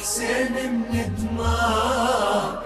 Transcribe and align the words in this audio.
حسين 0.00 0.52
من 0.92 1.14
دماك 1.18 2.58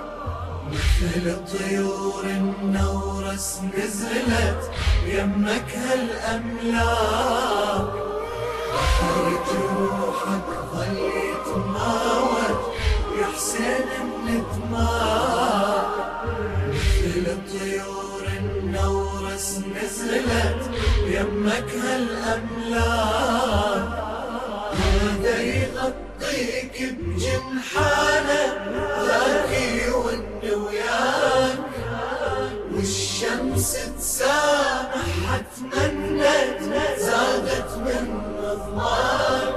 مثل 0.73 1.25
طيور 1.59 2.25
النورس 2.25 3.61
نزلت 3.79 4.63
يمك 5.07 5.71
هالأملاك 5.77 7.07
بحر 8.75 9.17
جروحك 9.51 10.49
ظل 10.75 10.97
يتماوج 10.97 12.59
يا 13.21 13.27
حسين 13.37 13.89
من 14.27 14.43
دماك 14.57 15.95
مثل 16.69 17.25
طيور 17.53 18.25
النورس 18.39 19.49
نزلت 19.77 20.63
يمك 21.07 21.71
هالأملاك 21.85 23.27
هذا 24.77 25.37
اركب 26.81 27.17
جنحانا 27.17 28.43
ون 29.95 30.25
وياك 30.43 31.59
والشمس 32.75 33.77
تسامح 33.99 35.41
تمنت 35.57 36.61
زادت 36.99 37.77
من 37.77 38.23
رضوان 38.43 39.53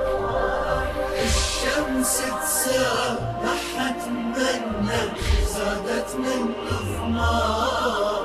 الشمس 1.25 2.21
تسامح 2.41 3.91
تمنت 4.05 5.17
زادت 5.53 6.15
من 6.15 6.53
رضوان 6.71 8.18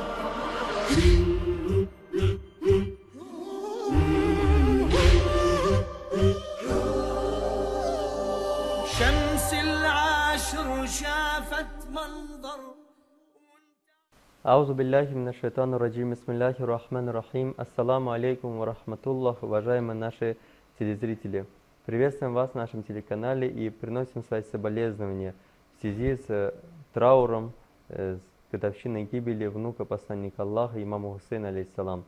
Аузу 14.46 14.74
билляхи 14.74 15.14
мина 15.14 15.32
шайтану 15.32 15.78
раджим, 15.78 16.10
бисмилляхи 16.10 16.60
рахман 16.60 17.08
рахим, 17.08 17.54
ассаламу 17.56 18.10
алейкум 18.10 18.58
ва 18.58 18.66
рахматуллах, 18.66 19.42
уважаемые 19.42 19.96
наши 19.96 20.36
телезрители. 20.78 21.46
Приветствуем 21.86 22.34
вас 22.34 22.52
на 22.52 22.60
нашем 22.60 22.82
телеканале 22.82 23.48
и 23.48 23.70
приносим 23.70 24.22
свои 24.22 24.42
соболезнования 24.42 25.34
в 25.74 25.80
связи 25.80 26.16
с 26.16 26.24
э, 26.28 26.52
трауром, 26.92 27.54
э, 27.88 28.16
с 28.16 28.52
годовщиной 28.52 29.04
гибели 29.04 29.46
внука 29.46 29.86
посланника 29.86 30.42
Аллаха, 30.42 30.82
имама 30.82 31.14
Хусейна, 31.14 31.48
алейхиссалам. 31.48 32.04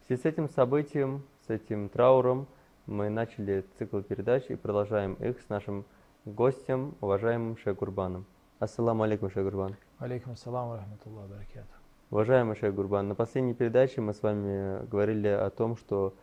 В 0.00 0.06
связи 0.06 0.22
с 0.22 0.24
этим 0.24 0.48
событием, 0.48 1.22
с 1.46 1.50
этим 1.50 1.90
трауром, 1.90 2.46
мы 2.86 3.10
начали 3.10 3.62
цикл 3.76 4.00
передач 4.00 4.44
и 4.48 4.54
продолжаем 4.54 5.18
их 5.20 5.38
с 5.38 5.50
нашим 5.50 5.84
гостем, 6.24 6.94
уважаемым 7.02 7.58
Шейх 7.58 7.76
Гурбаном. 7.76 8.24
Ассаламу 8.60 9.02
алейкум, 9.02 9.30
Шейх 9.30 9.44
Гурбан. 9.44 9.74
Алейкум 9.98 10.34
ассалам 10.34 10.68
ва 10.68 10.76
рахматуллах 10.76 11.28
баракату. 11.28 11.66
Уважаемый 12.10 12.54
Шейх 12.54 12.72
Гурбан, 12.72 13.08
на 13.08 13.16
последней 13.16 13.52
передаче 13.52 14.00
мы 14.00 14.14
с 14.14 14.22
вами 14.22 14.86
говорили 14.86 15.26
о 15.26 15.50
том, 15.50 15.76
что 15.76 16.14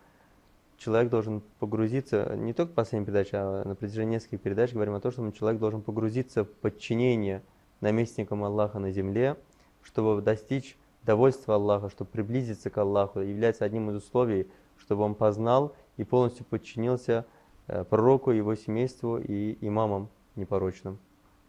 человек 0.78 1.10
должен 1.12 1.42
погрузиться, 1.60 2.34
не 2.38 2.54
только 2.54 2.72
в 2.72 2.76
последней 2.76 3.06
передаче, 3.06 3.32
а 3.34 3.64
на 3.66 3.76
протяжении 3.76 4.16
нескольких 4.16 4.40
передач 4.40 4.72
говорим 4.72 4.94
о 4.94 5.02
том, 5.02 5.12
что 5.12 5.30
человек 5.32 5.60
должен 5.60 5.82
погрузиться 5.82 6.46
в 6.46 6.50
подчинение 6.50 7.44
наместникам 7.82 8.46
Аллаха 8.46 8.80
на 8.80 8.92
земле, 8.92 9.36
чтобы 9.84 10.22
достичь 10.22 10.78
довольства 11.04 11.56
Аллаха, 11.56 11.90
чтобы 11.90 12.12
приблизиться 12.12 12.70
к 12.70 12.78
Аллаху, 12.78 13.20
является 13.20 13.66
одним 13.66 13.90
из 13.90 13.98
условий, 13.98 14.48
чтобы 14.78 15.04
он 15.04 15.16
познал 15.16 15.76
и 15.98 16.06
полностью 16.06 16.46
подчинился 16.46 17.26
э, 17.68 17.84
пророку, 17.84 18.32
его 18.32 18.56
семейству 18.56 19.18
и 19.18 19.58
имамам 19.60 20.08
непорочным. 20.38 20.98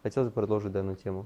Хотелось 0.03 0.29
бы 0.29 0.33
продолжить 0.33 0.71
данную 0.71 0.95
тему. 0.95 1.25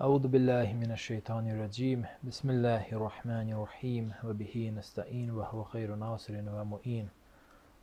أعوذ 0.00 0.26
بالله 0.28 0.72
من 0.72 0.90
الشيطان 0.92 1.50
الرجيم 1.50 2.06
بسم 2.24 2.50
الله 2.50 2.90
الرحمن 2.92 3.52
الرحيم 3.52 4.12
وبه 4.24 4.72
نستعين 4.76 5.30
وهو 5.30 5.64
خير 5.64 5.94
ناصر 5.94 6.34
ومؤين 6.42 7.08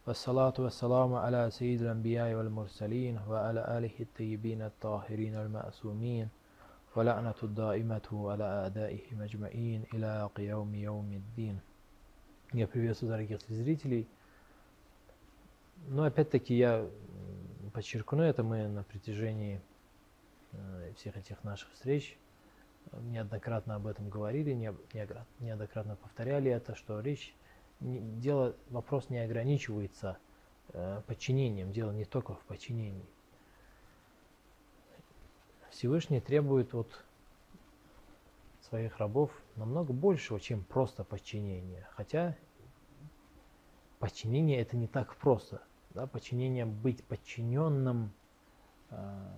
والصلاة 0.08 0.54
والسلام 0.60 1.14
على 1.14 1.52
سيد 1.52 1.82
الأنبياء 1.82 2.34
والمرسلين 2.34 3.20
وعلى 3.30 3.62
آله 3.78 3.96
الطيبين 4.00 4.62
الطاهرين 4.62 5.36
المأسومين 5.36 6.28
ولعنة 6.96 7.40
الدائمة 7.44 8.08
على 8.12 8.44
أعدائهم 8.44 9.22
أجمعين 9.22 9.84
إلى 9.94 10.30
قيوم 10.36 10.76
يوم 10.76 11.14
الدين 11.14 11.60
Я 12.54 12.68
приветствую 12.68 13.12
дорогих 13.12 13.40
зрителей. 13.48 14.08
Но 15.88 16.04
опять-таки 16.04 16.58
я 16.58 16.80
м, 16.80 17.72
подчеркну 17.72 18.24
это 18.24 18.44
мы 18.44 18.68
на 18.68 18.84
протяжении 18.84 19.58
э, 19.58 19.60
всех 20.97 21.17
этих 21.17 21.43
наших 21.45 21.71
встреч 21.73 22.19
э, 22.93 23.01
неоднократно 23.03 23.77
об 23.77 23.87
этом 23.87 24.09
говорили, 24.09 24.53
неоднократно 25.41 25.97
повторяли 25.97 26.51
это, 26.51 26.75
что 26.75 27.01
речь, 27.01 27.35
дело, 27.81 28.57
вопрос 28.71 29.11
не 29.11 29.19
ограничивается 29.19 30.19
э, 30.69 31.03
подчинением, 31.07 31.73
дело 31.73 31.91
не 31.93 32.05
только 32.05 32.35
в 32.35 32.45
подчинении. 32.45 33.07
Всевышний 35.71 36.21
требует 36.21 36.75
от 36.75 37.05
своих 38.61 38.99
рабов 38.99 39.31
намного 39.57 39.93
большего, 39.93 40.39
чем 40.39 40.65
просто 40.65 41.05
подчинение. 41.05 41.87
Хотя 41.91 42.37
подчинение 43.99 44.61
это 44.61 44.77
не 44.77 44.87
так 44.87 45.17
просто. 45.17 45.63
Да? 45.91 46.07
Подчинение, 46.07 46.65
быть 46.65 47.05
подчиненным 47.05 48.13
э, 48.91 49.31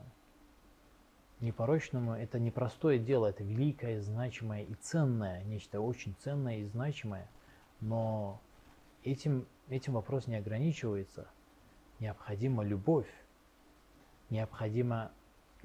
непорочному, 1.41 2.13
это 2.13 2.39
непростое 2.39 2.99
дело, 2.99 3.27
это 3.27 3.45
великое, 3.45 4.01
значимое 4.01 4.63
и 4.63 4.75
ценное, 4.75 5.43
нечто 5.45 5.81
очень 5.81 6.15
ценное 6.21 6.59
и 6.59 6.65
значимое. 6.65 7.29
Но 7.81 8.41
этим, 9.05 9.47
этим 9.69 9.95
вопрос 9.95 10.27
не 10.27 10.37
ограничивается. 10.37 11.29
Необходима 12.01 12.65
любовь, 12.65 13.11
необходимо 14.31 15.13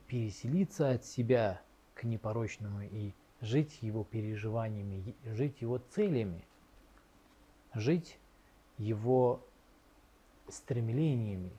переселиться 0.07 0.91
от 0.91 1.05
себя 1.05 1.61
к 1.93 2.03
непорочному 2.03 2.81
и 2.81 3.13
жить 3.41 3.79
его 3.81 4.03
переживаниями, 4.03 5.15
жить 5.25 5.61
его 5.61 5.77
целями, 5.77 6.45
жить 7.73 8.17
его 8.77 9.45
стремлениями, 10.47 11.51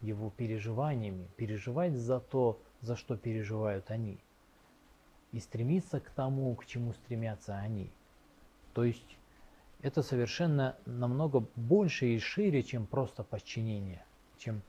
его 0.00 0.30
переживаниями, 0.30 1.28
переживать 1.36 1.94
за 1.94 2.20
то, 2.20 2.60
за 2.82 2.96
что 2.96 3.16
переживают 3.16 3.90
они, 3.90 4.18
и 5.32 5.40
стремиться 5.40 6.00
к 6.00 6.10
тому, 6.10 6.54
к 6.54 6.66
чему 6.66 6.92
стремятся 6.92 7.56
они. 7.56 7.90
То 8.74 8.84
есть 8.84 9.18
это 9.82 10.02
совершенно 10.02 10.76
намного 10.86 11.44
больше 11.56 12.06
и 12.06 12.18
шире, 12.18 12.62
чем 12.62 12.86
просто 12.86 13.22
подчинение, 13.22 14.04
чем 14.38 14.62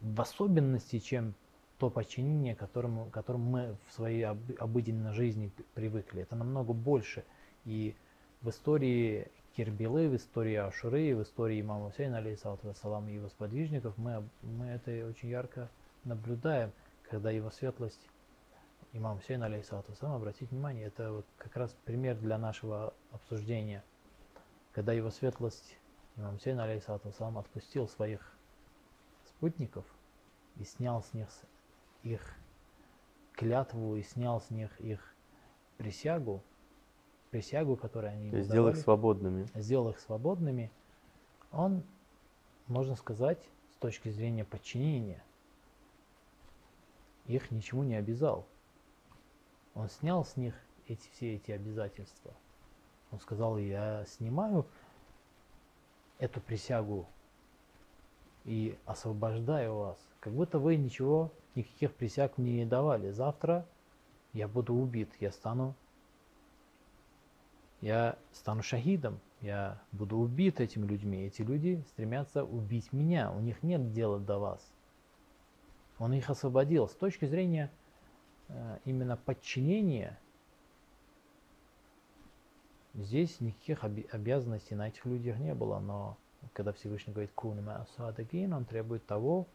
в 0.00 0.20
особенности, 0.20 0.98
чем 0.98 1.34
то 1.78 1.90
подчинение, 1.90 2.54
к 2.54 2.58
которому, 2.58 3.06
к 3.06 3.10
которому 3.10 3.50
мы 3.50 3.76
в 3.88 3.92
своей 3.92 4.22
об- 4.22 4.38
обыденной 4.58 5.12
жизни 5.14 5.50
привыкли. 5.74 6.22
Это 6.22 6.36
намного 6.36 6.72
больше. 6.72 7.24
И 7.64 7.94
в 8.40 8.50
истории 8.50 9.28
Кирбилы, 9.56 10.08
в 10.08 10.16
истории 10.16 10.54
Ашуры, 10.54 11.14
в 11.14 11.22
истории 11.22 11.60
имама 11.60 11.90
Хусейна, 11.90 12.18
алейхиссалату 12.18 12.68
вассалам, 12.68 13.08
и 13.08 13.14
его 13.14 13.28
сподвижников, 13.28 13.96
мы, 13.98 14.22
мы 14.42 14.66
это 14.66 15.06
очень 15.06 15.28
ярко 15.28 15.68
наблюдаем, 16.04 16.72
когда 17.12 17.30
его 17.30 17.50
светлость, 17.50 18.08
имам 18.94 19.18
Хусейн, 19.18 19.42
алейхиссалату 19.42 19.92
вассалам, 19.92 20.16
обратите 20.16 20.46
внимание, 20.46 20.86
это 20.86 21.12
вот 21.12 21.26
как 21.36 21.54
раз 21.58 21.76
пример 21.84 22.16
для 22.16 22.38
нашего 22.38 22.94
обсуждения, 23.10 23.84
когда 24.72 24.94
его 24.94 25.10
светлость, 25.10 25.76
имам 26.16 26.38
Хусейн, 26.38 26.58
алейхиссалату 26.58 27.08
вассалам, 27.08 27.36
отпустил 27.36 27.86
своих 27.86 28.34
спутников 29.26 29.84
и 30.56 30.64
снял 30.64 31.02
с 31.02 31.12
них 31.12 31.28
их 32.02 32.34
клятву 33.32 33.96
и 33.96 34.02
снял 34.02 34.40
с 34.40 34.48
них 34.48 34.80
их 34.80 35.14
присягу, 35.76 36.42
присягу, 37.30 37.76
которую 37.76 38.14
они 38.14 38.30
То 38.30 38.38
ему 38.38 38.46
сделал 38.46 38.68
их 38.70 38.76
свободными. 38.78 39.46
сделал 39.56 39.90
их 39.90 40.00
свободными, 40.00 40.72
он, 41.50 41.82
можно 42.68 42.96
сказать, 42.96 43.46
с 43.74 43.76
точки 43.76 44.08
зрения 44.08 44.46
подчинения, 44.46 45.22
их 47.26 47.50
ничему 47.50 47.82
не 47.82 47.94
обязал. 47.94 48.46
Он 49.74 49.88
снял 49.88 50.24
с 50.24 50.36
них 50.36 50.54
эти, 50.86 51.08
все 51.12 51.34
эти 51.34 51.50
обязательства. 51.50 52.34
Он 53.10 53.20
сказал, 53.20 53.58
я 53.58 54.04
снимаю 54.06 54.66
эту 56.18 56.40
присягу 56.40 57.06
и 58.44 58.78
освобождаю 58.86 59.74
вас. 59.74 59.98
Как 60.20 60.32
будто 60.32 60.58
вы 60.58 60.76
ничего, 60.76 61.32
никаких 61.54 61.94
присяг 61.94 62.38
мне 62.38 62.58
не 62.58 62.66
давали. 62.66 63.10
Завтра 63.10 63.66
я 64.32 64.48
буду 64.48 64.74
убит, 64.74 65.10
я 65.20 65.30
стану 65.30 65.74
я 67.82 68.16
стану 68.32 68.62
шахидом, 68.62 69.18
я 69.40 69.82
буду 69.90 70.16
убит 70.16 70.60
этими 70.60 70.86
людьми. 70.86 71.24
Эти 71.24 71.42
люди 71.42 71.84
стремятся 71.88 72.44
убить 72.44 72.92
меня, 72.92 73.32
у 73.32 73.40
них 73.40 73.62
нет 73.64 73.92
дела 73.92 74.20
до 74.20 74.38
вас. 74.38 74.72
Он 76.02 76.12
их 76.14 76.28
освободил. 76.30 76.88
С 76.88 76.94
точки 76.94 77.26
зрения 77.26 77.70
э, 78.48 78.78
именно 78.84 79.16
подчинения, 79.16 80.18
здесь 82.92 83.40
никаких 83.40 83.84
обязанностей 83.84 84.74
на 84.74 84.88
этих 84.88 85.06
людях 85.06 85.38
не 85.38 85.54
было, 85.54 85.78
но 85.78 86.18
когда 86.54 86.72
Всевышний 86.72 87.12
говорит 87.12 87.30
«Кунма 87.36 87.82
асадагин», 87.82 88.52
он 88.52 88.64
требует 88.64 89.06
того, 89.06 89.46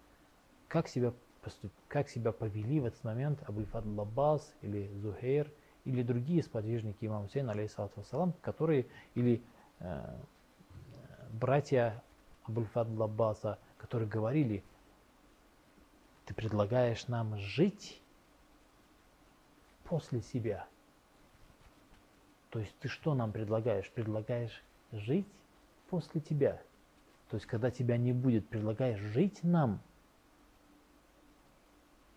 как 0.69 0.87
себя, 0.87 1.11
поступ... 1.41 1.69
как 1.89 2.07
себя 2.07 2.31
повели 2.31 2.79
в 2.79 2.85
этот 2.85 3.03
момент 3.03 3.43
Абульфад 3.45 3.85
Лаббас 3.85 4.49
или 4.61 4.87
Зухейр 5.01 5.51
или 5.83 6.01
другие 6.01 6.41
сподвижники 6.43 7.03
имама 7.05 7.25
Хусейна, 7.25 7.51
алейхиссалату 7.51 7.99
вассалам, 7.99 8.33
которые, 8.41 8.87
или 9.15 9.43
э, 9.79 10.15
братья 11.29 12.01
Абульфад 12.45 12.87
Лаббаса, 12.87 13.59
которые 13.77 14.07
говорили, 14.07 14.63
ты 16.27 16.33
предлагаешь 16.33 17.07
нам 17.07 17.37
жить 17.39 18.01
после 19.85 20.21
себя. 20.21 20.67
То 22.49 22.59
есть 22.59 22.77
ты 22.79 22.89
что 22.89 23.15
нам 23.15 23.31
предлагаешь? 23.31 23.89
Предлагаешь 23.89 24.61
жить 24.91 25.27
после 25.89 26.19
тебя. 26.19 26.61
То 27.29 27.37
есть 27.37 27.47
когда 27.47 27.71
тебя 27.71 27.97
не 27.97 28.11
будет, 28.11 28.47
предлагаешь 28.47 28.99
жить 28.99 29.41
нам. 29.41 29.81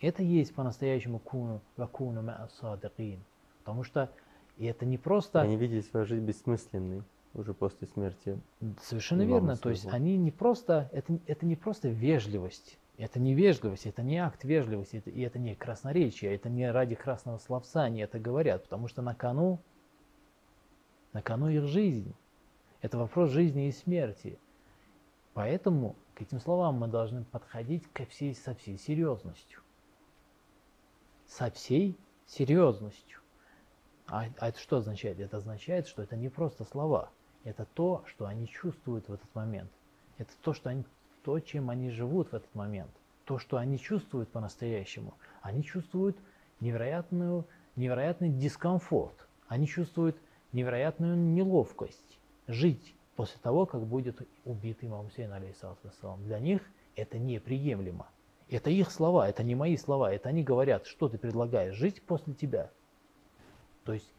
Это 0.01 0.23
есть 0.23 0.55
по-настоящему 0.55 1.21
куну 1.21 1.61
вакуну 1.77 2.49
садыкин. 2.61 3.23
Потому 3.59 3.85
что 3.85 4.11
и 4.57 4.65
это 4.65 4.85
не 4.87 4.99
просто... 4.99 5.41
Они 5.41 5.57
видели 5.57 5.83
свою 5.83 6.05
жизнь 6.05 6.25
бессмысленной 6.25 7.05
уже 7.35 7.55
после 7.55 7.87
смерти. 7.87 8.41
Совершенно 8.83 9.23
верно. 9.23 9.57
То 9.57 9.71
есть 9.71 9.83
своего. 9.83 9.97
они 9.97 10.17
не 10.17 10.33
просто... 10.33 10.91
Это, 10.93 11.19
это 11.27 11.47
не 11.47 11.55
просто 11.55 11.89
вежливость. 11.89 12.77
Это 13.01 13.19
не 13.19 13.33
вежливость, 13.33 13.87
это 13.87 14.03
не 14.03 14.19
акт 14.19 14.45
вежливости, 14.45 14.97
это, 14.97 15.09
и 15.09 15.23
это 15.23 15.39
не 15.39 15.55
красноречие, 15.55 16.35
это 16.35 16.51
не 16.51 16.71
ради 16.71 16.95
красного 16.95 17.39
словца 17.39 17.85
они 17.85 18.01
это 18.01 18.19
говорят, 18.19 18.65
потому 18.65 18.89
что 18.89 19.01
на 19.01 19.15
кону, 19.15 19.59
на 21.15 21.23
кону 21.23 21.49
их 21.49 21.65
жизнь. 21.65 22.15
Это 22.83 22.99
вопрос 22.99 23.31
жизни 23.31 23.69
и 23.69 23.73
смерти. 23.73 24.39
Поэтому 25.33 25.97
к 26.15 26.21
этим 26.21 26.41
словам 26.41 26.75
мы 26.75 26.89
должны 26.89 27.25
подходить 27.25 27.91
ко 27.95 28.05
всей, 28.05 28.35
со 28.35 28.55
всей 28.55 28.77
серьезностью. 28.77 29.63
Со 31.27 31.51
всей 31.51 31.99
серьезностью. 32.27 33.21
А, 34.09 34.27
а 34.39 34.49
это 34.51 34.59
что 34.59 34.77
означает? 34.77 35.19
Это 35.21 35.39
означает, 35.39 35.87
что 35.87 36.03
это 36.03 36.17
не 36.17 36.29
просто 36.29 36.65
слова. 36.65 37.09
Это 37.45 37.65
то, 37.65 38.05
что 38.05 38.27
они 38.27 38.47
чувствуют 38.47 39.09
в 39.09 39.15
этот 39.15 39.35
момент. 39.35 39.71
Это 40.19 40.35
то, 40.43 40.53
что 40.53 40.69
они, 40.69 40.85
то, 41.23 41.41
чем 41.41 41.71
они 41.71 41.91
живут 41.91 42.33
в 42.33 42.35
этот 42.35 42.55
момент. 42.55 42.91
То, 43.25 43.39
что 43.39 43.57
они 43.57 43.79
чувствуют 43.79 44.31
по-настоящему. 44.31 45.15
Они 45.43 45.63
чувствуют 45.63 46.17
невероятную, 46.61 47.47
невероятный 47.77 48.31
дискомфорт. 48.31 49.29
Они 49.49 49.67
чувствуют 49.67 50.17
невероятную 50.53 51.17
неловкость 51.17 52.19
жить 52.47 52.95
после 53.17 53.39
того, 53.41 53.67
как 53.67 53.87
будет 53.87 54.27
убит 54.45 54.79
имам 54.83 55.07
Хусейн, 55.07 55.33
алейхиссалам. 55.33 56.23
Для 56.25 56.39
них 56.39 56.63
это 56.97 57.19
неприемлемо. 57.19 58.09
Это 58.49 58.71
их 58.71 58.91
слова, 58.91 59.29
это 59.29 59.43
не 59.43 59.55
мои 59.55 59.77
слова. 59.77 60.13
Это 60.13 60.29
они 60.29 60.43
говорят, 60.43 60.87
что 60.87 61.09
ты 61.09 61.19
предлагаешь, 61.19 61.75
жить 61.75 62.03
после 62.03 62.35
тебя. 62.35 62.71
То 63.85 63.93
есть 63.93 64.13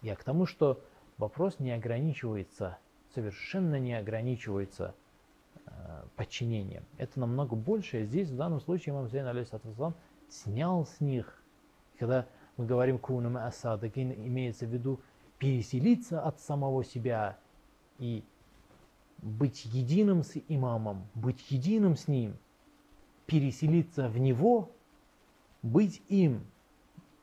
я 0.00 0.16
к 0.16 0.24
тому, 0.24 0.46
что 0.46 0.82
вопрос 1.18 1.58
не 1.58 1.72
ограничивается, 1.72 2.78
совершенно 3.14 3.78
не 3.78 3.94
ограничивается 3.94 4.94
подчинением. 6.16 6.84
Это 6.96 7.20
намного 7.20 7.54
больше. 7.54 8.04
Здесь 8.04 8.30
в 8.30 8.36
данном 8.36 8.60
случае 8.60 8.94
имам 8.94 9.04
Хусейн, 9.04 9.26
алейхиссалам, 9.26 9.94
снял 10.28 10.86
с 10.86 11.00
них. 11.00 11.42
Когда 11.98 12.26
мы 12.56 12.66
говорим 12.66 12.98
кунам 12.98 13.36
асадакин, 13.36 14.12
имеется 14.12 14.66
в 14.66 14.70
виду 14.70 15.00
переселиться 15.38 16.20
от 16.20 16.40
самого 16.40 16.84
себя 16.84 17.38
и 17.98 18.24
быть 19.18 19.64
единым 19.66 20.22
с 20.22 20.40
имамом, 20.48 21.06
быть 21.14 21.50
единым 21.50 21.96
с 21.96 22.08
ним, 22.08 22.36
переселиться 23.26 24.08
в 24.08 24.18
него, 24.18 24.70
быть 25.62 26.02
им, 26.08 26.46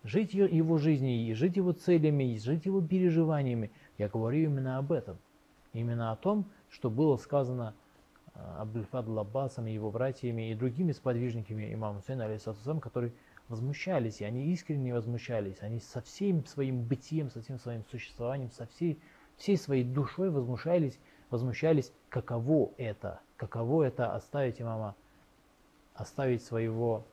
жить 0.04 0.34
его 0.34 0.78
жизнью, 0.78 1.12
и 1.12 1.34
жить 1.34 1.56
его 1.56 1.72
целями, 1.72 2.34
и 2.34 2.40
жить 2.40 2.66
его 2.66 2.82
переживаниями. 2.82 3.72
Я 3.98 4.10
говорю 4.10 4.44
именно 4.44 4.78
об 4.78 4.92
этом. 4.92 5.18
Именно 5.72 6.12
о 6.12 6.16
том, 6.16 6.46
что 6.70 6.90
было 6.90 7.18
сказано 7.18 7.74
Абдульфадл 8.34 9.20
Аббасом, 9.20 9.66
его 9.66 9.92
братьями 9.92 10.52
и 10.52 10.56
другими 10.56 10.92
сподвижниками 10.92 11.74
имама 11.74 12.00
Хусейна, 12.00 12.26
алейхиссалам, 12.26 12.80
которые 12.80 13.14
возмущались, 13.48 14.22
и 14.22 14.26
они 14.26 14.52
искренне 14.54 14.94
возмущались. 14.94 15.62
Они 15.62 15.80
со 15.80 16.02
всем 16.02 16.46
своим 16.46 16.82
бытием, 16.84 17.30
со 17.30 17.42
всем 17.42 17.60
своим 17.60 17.84
существованием, 17.92 18.52
со 18.52 18.66
всей, 18.68 19.00
всей 19.38 19.58
своей 19.58 19.84
душой 19.84 20.32
возмущались, 20.32 20.98
возмущались, 21.30 21.92
каково 22.10 22.72
это, 22.78 23.22
каково 23.38 23.84
это 23.84 24.16
оставить 24.16 24.62
имама, 24.62 24.96
оставить 25.94 26.44
своего 26.44 27.06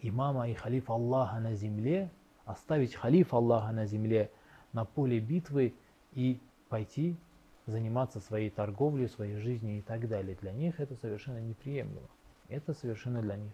имама 0.00 0.48
и 0.48 0.54
халифа 0.54 0.94
Аллаха 0.94 1.38
на 1.40 1.54
земле, 1.54 2.10
оставить 2.44 2.94
халифа 2.94 3.36
Аллаха 3.36 3.72
на 3.72 3.86
земле 3.86 4.30
на 4.72 4.84
поле 4.84 5.20
битвы 5.20 5.74
и 6.12 6.40
пойти 6.68 7.16
заниматься 7.66 8.20
своей 8.20 8.50
торговлей, 8.50 9.08
своей 9.08 9.36
жизнью 9.36 9.78
и 9.78 9.82
так 9.82 10.08
далее. 10.08 10.36
Для 10.40 10.52
них 10.52 10.80
это 10.80 10.96
совершенно 10.96 11.38
неприемлемо. 11.38 12.08
Это 12.48 12.74
совершенно 12.74 13.22
для 13.22 13.36
них 13.36 13.52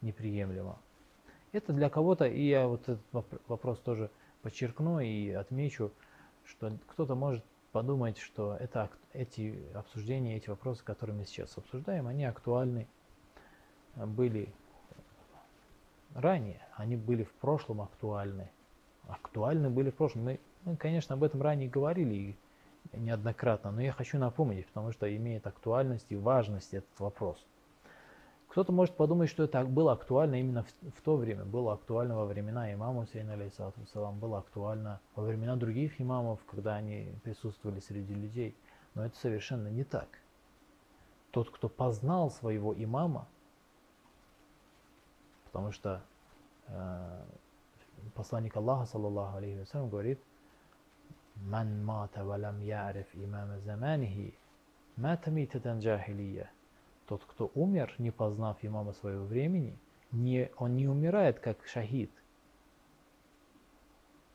неприемлемо. 0.00 0.78
Это 1.52 1.72
для 1.72 1.90
кого-то, 1.90 2.26
и 2.26 2.42
я 2.42 2.68
вот 2.68 2.82
этот 2.82 3.04
воп- 3.12 3.40
вопрос 3.48 3.78
тоже 3.80 4.10
подчеркну 4.42 5.00
и 5.00 5.30
отмечу, 5.30 5.92
что 6.44 6.72
кто-то 6.86 7.14
может 7.14 7.44
подумать, 7.72 8.18
что 8.18 8.56
это, 8.56 8.90
эти 9.12 9.62
обсуждения, 9.74 10.36
эти 10.36 10.48
вопросы, 10.48 10.84
которые 10.84 11.16
мы 11.16 11.24
сейчас 11.24 11.56
обсуждаем, 11.58 12.06
они 12.06 12.24
актуальны 12.24 12.88
э, 13.96 14.06
были 14.06 14.52
ранее, 16.14 16.60
они 16.76 16.96
были 16.96 17.24
в 17.24 17.32
прошлом 17.32 17.82
актуальны. 17.82 18.50
Актуальны 19.08 19.70
были 19.70 19.90
в 19.90 19.96
прошлом. 19.96 20.24
Мы, 20.24 20.40
мы, 20.64 20.76
конечно, 20.76 21.14
об 21.14 21.24
этом 21.24 21.42
ранее 21.42 21.68
говорили 21.68 22.14
и 22.14 22.36
неоднократно, 22.92 23.70
но 23.70 23.80
я 23.80 23.92
хочу 23.92 24.18
напомнить, 24.18 24.66
потому 24.66 24.92
что 24.92 25.14
имеет 25.16 25.46
актуальность 25.46 26.06
и 26.10 26.16
важность 26.16 26.74
этот 26.74 26.98
вопрос. 26.98 27.44
Кто-то 28.48 28.72
может 28.72 28.96
подумать, 28.96 29.30
что 29.30 29.44
это 29.44 29.64
было 29.64 29.92
актуально 29.92 30.40
именно 30.40 30.64
в, 30.64 30.98
в 30.98 31.02
то 31.02 31.16
время, 31.16 31.44
было 31.44 31.74
актуально 31.74 32.16
во 32.16 32.26
времена 32.26 32.72
имама 32.72 33.06
Хусейна, 33.06 33.36
вассалам, 33.36 34.18
было 34.18 34.38
актуально 34.38 35.00
во 35.14 35.22
времена 35.22 35.54
других 35.54 36.00
имамов, 36.00 36.40
когда 36.50 36.74
они 36.74 37.14
присутствовали 37.22 37.78
среди 37.78 38.12
людей. 38.12 38.56
Но 38.94 39.06
это 39.06 39.16
совершенно 39.16 39.68
не 39.68 39.84
так. 39.84 40.08
Тот, 41.30 41.48
кто 41.48 41.68
познал 41.68 42.28
своего 42.28 42.74
имама, 42.74 43.28
потому 45.44 45.70
что 45.70 46.02
э, 46.66 47.24
посланник 48.16 48.56
Аллаха, 48.56 48.86
саллаллаху 48.86 49.36
алейхи 49.36 49.60
вассалям, 49.60 49.88
говорит, 49.88 50.20
«Ман 51.42 51.84
мата 51.84 52.24
валам 52.24 52.60
яриф 52.60 53.06
имама 53.14 53.58
заманихи, 53.60 54.34
мата 54.96 55.30
митатан 55.30 55.80
джахилия». 55.80 56.50
Тот, 57.06 57.24
кто 57.24 57.50
умер, 57.54 57.94
не 57.98 58.12
познав 58.12 58.58
имама 58.62 58.92
своего 58.92 59.24
времени, 59.24 59.76
не, 60.12 60.48
он 60.56 60.76
не 60.76 60.86
умирает 60.86 61.40
как 61.40 61.66
шахид. 61.66 62.10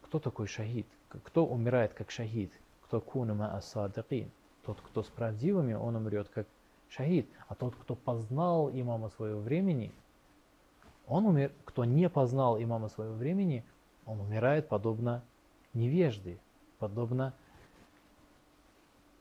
Кто 0.01 0.19
такой 0.19 0.47
шахид? 0.47 0.85
Кто 1.07 1.45
умирает 1.45 1.93
как 1.93 2.11
шахид? 2.11 2.51
Кто 2.81 2.99
кунама 2.99 3.55
асадакин? 3.55 4.29
Тот, 4.65 4.81
кто 4.81 5.03
с 5.03 5.07
правдивыми, 5.07 5.73
он 5.73 5.95
умрет 5.95 6.27
как 6.27 6.47
шахид. 6.89 7.29
А 7.47 7.55
тот, 7.55 7.75
кто 7.75 7.95
познал 7.95 8.69
имама 8.69 9.09
своего 9.09 9.39
времени, 9.39 9.93
он 11.07 11.25
умер, 11.25 11.51
кто 11.63 11.85
не 11.85 12.09
познал 12.09 12.61
имама 12.61 12.89
своего 12.89 13.15
времени, 13.15 13.63
он 14.05 14.19
умирает 14.19 14.67
подобно 14.67 15.23
невежде, 15.73 16.39
подобно 16.87 17.33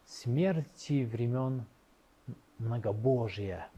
смерти 0.04 1.04
времен 1.04 1.64
многобожия, 2.58 3.68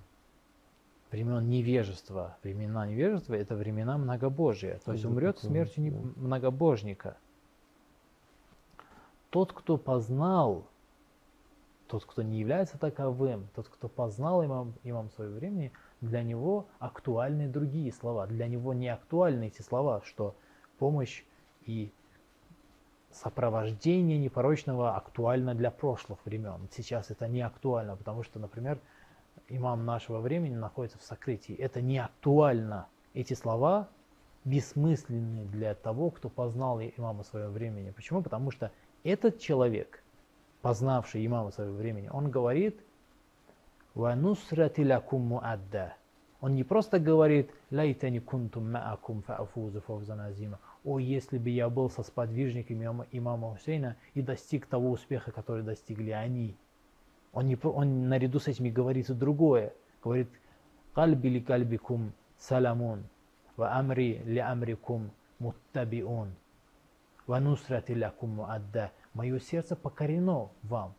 времен 1.13 1.49
невежества. 1.49 2.37
Времена 2.43 2.85
невежества– 2.89 3.35
это 3.43 3.55
времена 3.55 3.97
многобожия. 3.97 4.81
То 4.85 4.93
есть 4.93 5.05
умрет 5.05 5.39
смертью 5.39 6.13
многобожника. 6.17 7.17
Тот, 9.31 9.53
кто 9.53 9.77
познал, 9.77 10.67
тот, 11.87 12.05
кто 12.05 12.23
не 12.23 12.41
является 12.41 12.79
таковым, 12.79 13.49
тот, 13.55 13.69
кто 13.69 13.89
познал 13.89 14.45
имам, 14.45 14.75
имам 14.83 15.11
своего 15.11 15.37
времени, 15.37 15.71
для 16.01 16.25
него 16.25 16.67
актуальны 16.81 17.49
другие 17.49 17.93
слова. 17.93 18.27
Для 18.27 18.49
него 18.49 18.75
не 18.75 18.89
актуальны 18.89 19.47
эти 19.47 19.63
слова, 19.63 20.03
что 20.05 20.35
помощь 20.81 21.23
и 21.67 21.93
сопровождение 23.23 24.19
непорочного 24.19 24.97
актуально 24.97 25.55
для 25.55 25.71
прошлых 25.71 26.19
времен. 26.25 26.69
Сейчас 26.71 27.11
это 27.11 27.29
не 27.29 27.41
актуально, 27.41 27.97
потому 27.97 28.23
что, 28.23 28.39
например, 28.39 28.79
имам 29.49 29.85
нашего 29.85 30.21
времени 30.21 30.55
находится 30.55 30.99
в 30.99 31.03
сокрытии. 31.03 31.55
Это 31.55 31.81
не 31.81 31.99
актуально. 31.99 32.87
Эти 33.15 33.35
слова 33.35 33.89
бессмысленны 34.45 35.45
для 35.47 35.75
того, 35.75 36.11
кто 36.11 36.29
познал 36.29 36.81
имама 36.81 37.25
своего 37.25 37.51
времени. 37.51 37.91
Почему? 37.91 38.23
Потому 38.23 38.51
что 38.51 38.71
этот 39.03 39.41
человек, 39.41 40.03
познавший 40.63 41.25
имама 41.25 41.51
своего 41.51 41.75
времени, 41.75 42.09
он 42.13 42.31
говорит 42.31 42.79
«Ванусрати 43.95 44.83
лакум 44.83 45.23
муадда». 45.23 45.95
Он 46.41 46.55
не 46.55 46.65
просто 46.65 46.99
говорит 46.99 47.51
«Лайтани 47.71 48.19
кунтум 48.19 48.73
маакум 48.73 49.23
фаафузу 49.23 49.81
фавзан 49.81 50.21
азима». 50.21 50.59
«О, 50.87 51.01
если 51.01 51.37
бы 51.39 51.51
я 51.51 51.69
был 51.69 51.91
со 51.91 52.05
сподвижниками 52.05 52.85
имама, 52.85 53.07
имама 53.11 53.51
Хусейна 53.51 53.97
и 54.15 54.23
достиг 54.23 54.67
того 54.67 54.93
успеха, 54.93 55.33
который 55.33 55.65
достигли 55.65 56.13
они». 56.13 56.57
Он, 57.33 57.49
не, 57.49 57.59
он 57.61 58.09
наряду 58.09 58.39
с 58.39 58.47
этими 58.47 58.71
говорит 58.71 59.11
другое. 59.19 59.75
Говорит 60.01 60.31
«Кальби 60.95 61.27
ли 61.27 61.41
кальбикум 61.41 62.13
саламун, 62.39 63.03
ва 63.57 63.75
амри 63.75 64.23
ли 64.25 64.39
амрикум 64.39 65.11
муттабиун, 65.41 66.37
ва 67.27 67.41
нусрати 67.41 67.91
лякум 67.91 68.37
муадда». 68.37 68.93
Мое 69.13 69.41
сердце 69.41 69.75
покорено 69.75 70.51
вам, 70.63 70.95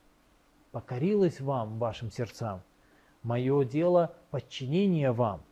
покорилось 0.71 1.39
вам, 1.39 1.79
вашим 1.79 2.11
сердцам. 2.11 2.61
Мое 3.23 3.63
дело 3.63 4.13
подчинение 4.31 5.13
вам, 5.13 5.43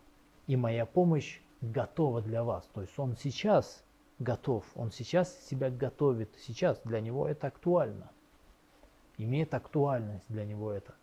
и 0.45 0.57
моя 0.57 0.85
помощь 0.85 1.39
готова 1.61 2.21
для 2.21 2.43
вас. 2.43 2.67
То 2.73 2.81
есть 2.81 2.99
он 2.99 3.15
сейчас 3.15 3.84
готов, 4.19 4.65
он 4.75 4.91
сейчас 4.91 5.45
себя 5.47 5.69
готовит, 5.69 6.29
сейчас 6.39 6.79
для 6.83 7.01
него 7.01 7.27
это 7.27 7.47
актуально. 7.47 8.11
Имеет 9.17 9.53
актуальность 9.53 10.25
для 10.29 10.45
него 10.45 10.71
это. 10.71 10.95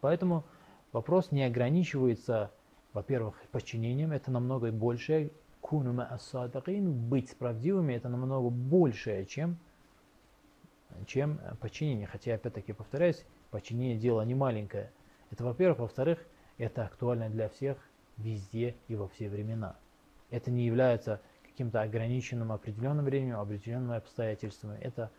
Поэтому 0.00 0.44
вопрос 0.92 1.32
не 1.32 1.44
ограничивается, 1.44 2.52
во-первых, 2.92 3.40
подчинением, 3.50 4.12
это 4.12 4.30
намного 4.30 4.70
большее, 4.70 5.30
кунума 5.60 6.04
ассадакин, 6.04 6.92
быть 7.08 7.36
правдивыми, 7.36 7.94
это 7.94 8.10
намного 8.10 8.50
большее, 8.50 9.24
чем, 9.24 9.58
чем 11.06 11.40
подчинение. 11.60 12.06
Хотя, 12.06 12.34
опять-таки, 12.34 12.74
повторяюсь, 12.74 13.24
подчинение 13.50 13.96
дело 13.96 14.20
не 14.22 14.34
маленькое. 14.34 14.92
Это, 15.30 15.42
во-первых. 15.42 15.78
Во-вторых, 15.78 16.18
это 16.58 16.84
актуально 16.84 17.30
для 17.30 17.48
всех, 17.48 17.78
везде 18.18 18.76
и 18.88 18.94
во 18.94 19.08
все 19.08 19.30
времена. 19.30 19.76
Это 20.30 20.50
не 20.50 20.66
является 20.66 21.22
каким-то 21.54 21.82
ограниченным 21.82 22.50
определенным 22.50 23.04
временем, 23.04 23.38
определенными 23.38 23.96
обстоятельствами. 23.96 24.76
Это, 24.80 25.12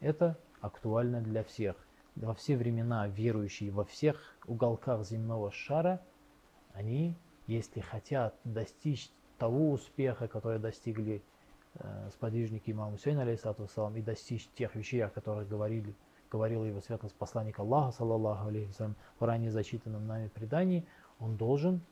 это 0.00 0.36
актуально 0.60 1.20
для 1.20 1.44
всех. 1.44 1.76
Во 2.16 2.34
все 2.34 2.56
времена 2.56 3.06
верующие 3.06 3.70
во 3.70 3.84
всех 3.84 4.20
уголках 4.46 5.06
земного 5.06 5.52
шара, 5.52 6.00
они, 6.74 7.14
если 7.46 7.80
хотят 7.80 8.34
достичь 8.42 9.08
того 9.38 9.70
успеха, 9.70 10.26
который 10.26 10.58
достигли 10.58 11.22
э, 11.74 12.10
сподвижники 12.12 12.72
имама 12.72 12.92
Хусейна, 12.92 13.22
алейхиссалату 13.22 13.68
и 13.94 14.02
достичь 14.02 14.48
тех 14.56 14.74
вещей, 14.74 15.04
о 15.04 15.10
которых 15.10 15.48
говорили, 15.48 15.94
говорил 16.28 16.64
его 16.64 16.80
светлость 16.80 17.14
посланник 17.14 17.60
Аллаха, 17.60 17.96
саллаллаху 17.96 18.48
алейхи 18.48 18.72
в 19.20 19.24
ранее 19.24 19.52
зачитанном 19.52 20.08
нами 20.08 20.26
предании, 20.26 20.84
он 21.20 21.36
должен 21.36 21.82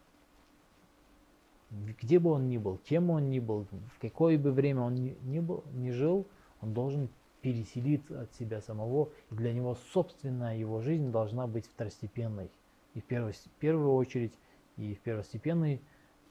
где 1.70 2.18
бы 2.18 2.30
он 2.30 2.48
ни 2.48 2.58
был, 2.58 2.78
кем 2.78 3.10
он 3.10 3.30
ни 3.30 3.38
был, 3.38 3.66
в 3.94 4.00
какое 4.00 4.38
бы 4.38 4.50
время 4.52 4.82
он 4.82 4.94
ни, 4.94 5.16
ни, 5.22 5.38
был, 5.38 5.64
ни 5.72 5.90
жил, 5.90 6.26
он 6.60 6.74
должен 6.74 7.08
переселиться 7.42 8.22
от 8.22 8.34
себя 8.34 8.60
самого, 8.60 9.10
и 9.30 9.34
для 9.34 9.52
него 9.52 9.76
собственная 9.92 10.56
его 10.56 10.80
жизнь 10.80 11.10
должна 11.10 11.46
быть 11.46 11.66
второстепенной. 11.66 12.50
И 12.94 13.00
в 13.00 13.04
первую, 13.04 13.32
первую 13.60 13.94
очередь, 13.94 14.32
и 14.76 14.94
в 14.94 15.00
первостепенной, 15.00 15.80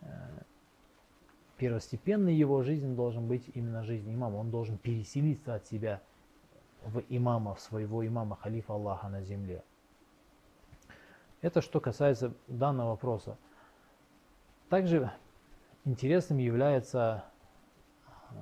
э, 0.01 0.07
первостепенной 1.57 2.35
его 2.35 2.61
жизнь 2.63 2.95
должен 2.95 3.27
быть 3.27 3.49
именно 3.53 3.83
жизнь 3.83 4.13
имама. 4.13 4.37
Он 4.37 4.51
должен 4.51 4.77
переселиться 4.77 5.55
от 5.55 5.65
себя 5.67 6.01
в 6.85 7.01
имама, 7.09 7.55
в 7.55 7.61
своего 7.61 8.05
имама, 8.05 8.35
халифа 8.35 8.73
Аллаха 8.73 9.07
на 9.07 9.21
земле. 9.23 9.63
Это 11.41 11.61
что 11.61 11.79
касается 11.79 12.33
данного 12.47 12.89
вопроса. 12.89 13.37
Также 14.69 15.11
интересным 15.85 16.37
является 16.37 17.25
э, 18.31 18.35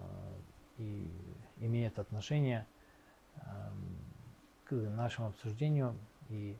и 0.77 1.11
имеет 1.57 1.99
отношение 1.99 2.65
эм, 3.35 3.97
к 4.65 4.71
нашему 4.73 5.29
обсуждению 5.29 5.97
и 6.29 6.57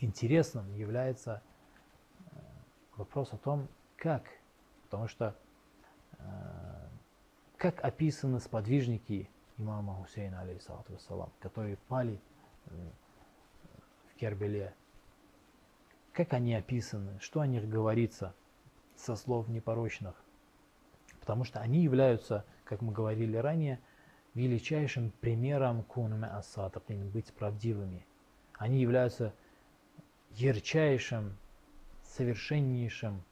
интересным 0.00 0.74
является 0.74 1.42
э, 2.18 2.38
вопрос 2.96 3.32
о 3.32 3.38
том, 3.38 3.68
как, 3.96 4.24
потому 4.84 5.08
что 5.08 5.36
э, 6.18 6.88
как 7.56 7.84
описаны 7.84 8.40
сподвижники 8.40 9.30
имама 9.58 9.94
Хусейна, 9.94 10.40
алейхиссалату 10.40 10.92
вассалам, 10.94 11.30
которые 11.40 11.76
пали 11.88 12.20
в 12.66 14.14
Кербеле, 14.16 14.74
как 16.12 16.32
они 16.32 16.54
описаны, 16.54 17.18
что 17.20 17.40
о 17.40 17.46
них 17.46 17.68
говорится– 17.68 18.34
со 18.96 19.16
слов 19.16 19.48
непорочных. 19.48 20.14
Потому 21.20 21.44
что 21.44 21.60
они 21.60 21.82
являются, 21.82 22.44
как 22.64 22.82
мы 22.82 22.92
говорили 22.92 23.36
ранее, 23.36 23.80
величайшим 24.34 25.12
примером 25.20 25.82
кунуме 25.82 26.26
асатакин, 26.26 27.08
быть 27.10 27.32
правдивыми. 27.32 28.04
Они 28.54 28.80
являются 28.80 29.34
ярчайшим, 30.32 31.36
совершеннейшим, 32.02 33.22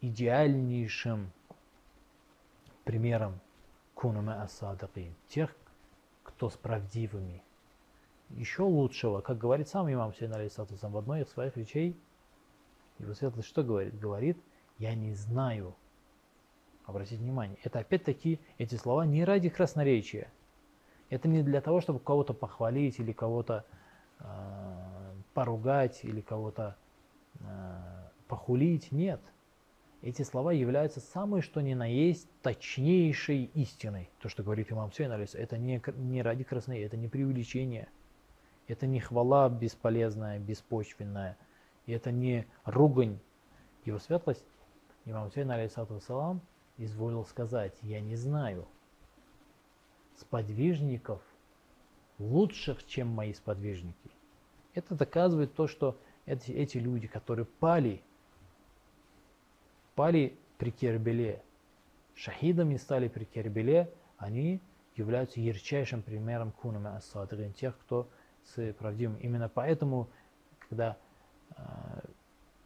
идеальнейшим 0.00 1.32
примером 2.84 3.40
кунуме 3.94 4.32
асадакин, 4.34 5.14
тех, 5.28 5.54
кто 6.22 6.50
с 6.50 6.56
правдивыми. 6.56 7.42
Еще 8.30 8.62
лучшего, 8.62 9.20
как 9.20 9.38
говорит 9.38 9.68
сам 9.68 9.92
имам 9.92 10.14
Сейн 10.14 10.32
в 10.32 10.96
одной 10.96 11.22
из 11.22 11.28
своих 11.28 11.56
речей, 11.56 11.96
его 12.98 13.14
светлость 13.14 13.48
что 13.48 13.62
говорит? 13.62 13.98
Говорит, 13.98 14.36
я 14.80 14.94
не 14.94 15.14
знаю. 15.14 15.76
Обратите 16.86 17.22
внимание, 17.22 17.56
это 17.62 17.78
опять-таки 17.78 18.40
эти 18.58 18.74
слова 18.74 19.04
не 19.06 19.24
ради 19.24 19.48
красноречия. 19.48 20.32
Это 21.10 21.28
не 21.28 21.42
для 21.42 21.60
того, 21.60 21.80
чтобы 21.80 22.00
кого-то 22.00 22.34
похвалить 22.34 22.98
или 22.98 23.12
кого-то 23.12 23.64
э, 24.18 24.24
поругать 25.34 26.00
или 26.02 26.20
кого-то 26.20 26.76
э, 27.40 27.44
похулить. 28.26 28.90
Нет. 28.90 29.20
Эти 30.02 30.22
слова 30.22 30.50
являются 30.50 31.00
самой 31.00 31.42
что 31.42 31.60
ни 31.60 31.74
на 31.74 31.86
есть 31.86 32.28
точнейшей 32.42 33.50
истиной. 33.54 34.08
То, 34.20 34.28
что 34.28 34.42
говорит 34.42 34.72
имам 34.72 34.90
Сейн, 34.92 35.12
это 35.12 35.58
не, 35.58 35.82
не 35.96 36.22
ради 36.22 36.42
красноты, 36.42 36.82
это 36.82 36.96
не 36.96 37.06
преувеличение. 37.06 37.88
Это 38.66 38.86
не 38.86 38.98
хвала 39.00 39.48
бесполезная, 39.50 40.38
беспочвенная. 40.38 41.36
И 41.86 41.92
это 41.92 42.10
не 42.12 42.46
ругань. 42.64 43.18
Его 43.84 43.98
светлость 43.98 44.44
Имам 45.04 45.28
Хусейн, 45.28 45.50
алейхиссалам, 45.50 46.40
изволил 46.76 47.24
сказать, 47.24 47.76
я 47.82 48.00
не 48.00 48.16
знаю 48.16 48.66
сподвижников 50.16 51.22
лучших, 52.18 52.86
чем 52.86 53.08
мои 53.08 53.32
сподвижники. 53.32 54.10
Это 54.74 54.94
доказывает 54.94 55.54
то, 55.54 55.66
что 55.66 55.98
эти, 56.26 56.52
эти 56.52 56.78
люди, 56.78 57.06
которые 57.06 57.46
пали, 57.46 58.02
пали 59.94 60.36
при 60.58 60.70
Кербеле, 60.70 61.42
шахидами 62.14 62.76
стали 62.76 63.08
при 63.08 63.24
Кербеле, 63.24 63.92
они 64.18 64.60
являются 64.96 65.40
ярчайшим 65.40 66.02
примером 66.02 66.52
кунами 66.52 66.88
ас 66.88 67.12
тех, 67.56 67.78
кто 67.78 68.08
с 68.44 68.72
правдивым. 68.74 69.16
Именно 69.16 69.48
поэтому, 69.48 70.08
когда 70.58 70.98
э, 71.56 71.62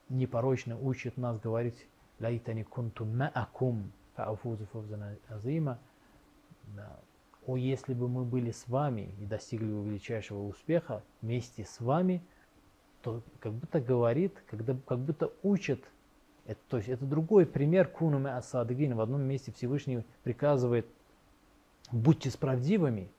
непорочно 0.08 0.76
учит 0.78 1.16
нас 1.16 1.38
говорить 1.38 1.86
лайтани 2.20 2.62
кунту 2.62 3.04
маакум 3.04 3.92
фаафузу 4.14 4.66
фавзана 4.66 5.16
азима. 5.28 5.78
О, 7.46 7.56
если 7.56 7.92
бы 7.92 8.08
мы 8.08 8.24
были 8.24 8.50
с 8.50 8.66
вами 8.68 9.14
и 9.20 9.26
достигли 9.26 9.66
величайшего 9.66 10.46
успеха 10.46 11.02
вместе 11.20 11.64
с 11.64 11.78
вами, 11.80 12.22
то 13.02 13.22
как 13.38 13.52
будто 13.52 13.80
говорит, 13.80 14.42
когда, 14.48 14.74
как 14.86 14.98
будто 14.98 15.30
учит, 15.42 15.84
это, 16.46 16.60
то 16.68 16.78
есть 16.78 16.88
это 16.88 17.04
другой 17.04 17.44
пример 17.44 17.86
кунуме 17.88 18.30
асадыгин. 18.30 18.94
В 18.94 19.00
одном 19.00 19.22
месте 19.22 19.52
Всевышний 19.52 20.04
приказывает, 20.22 20.86
будьте 21.92 22.30
справедливыми, 22.30 23.10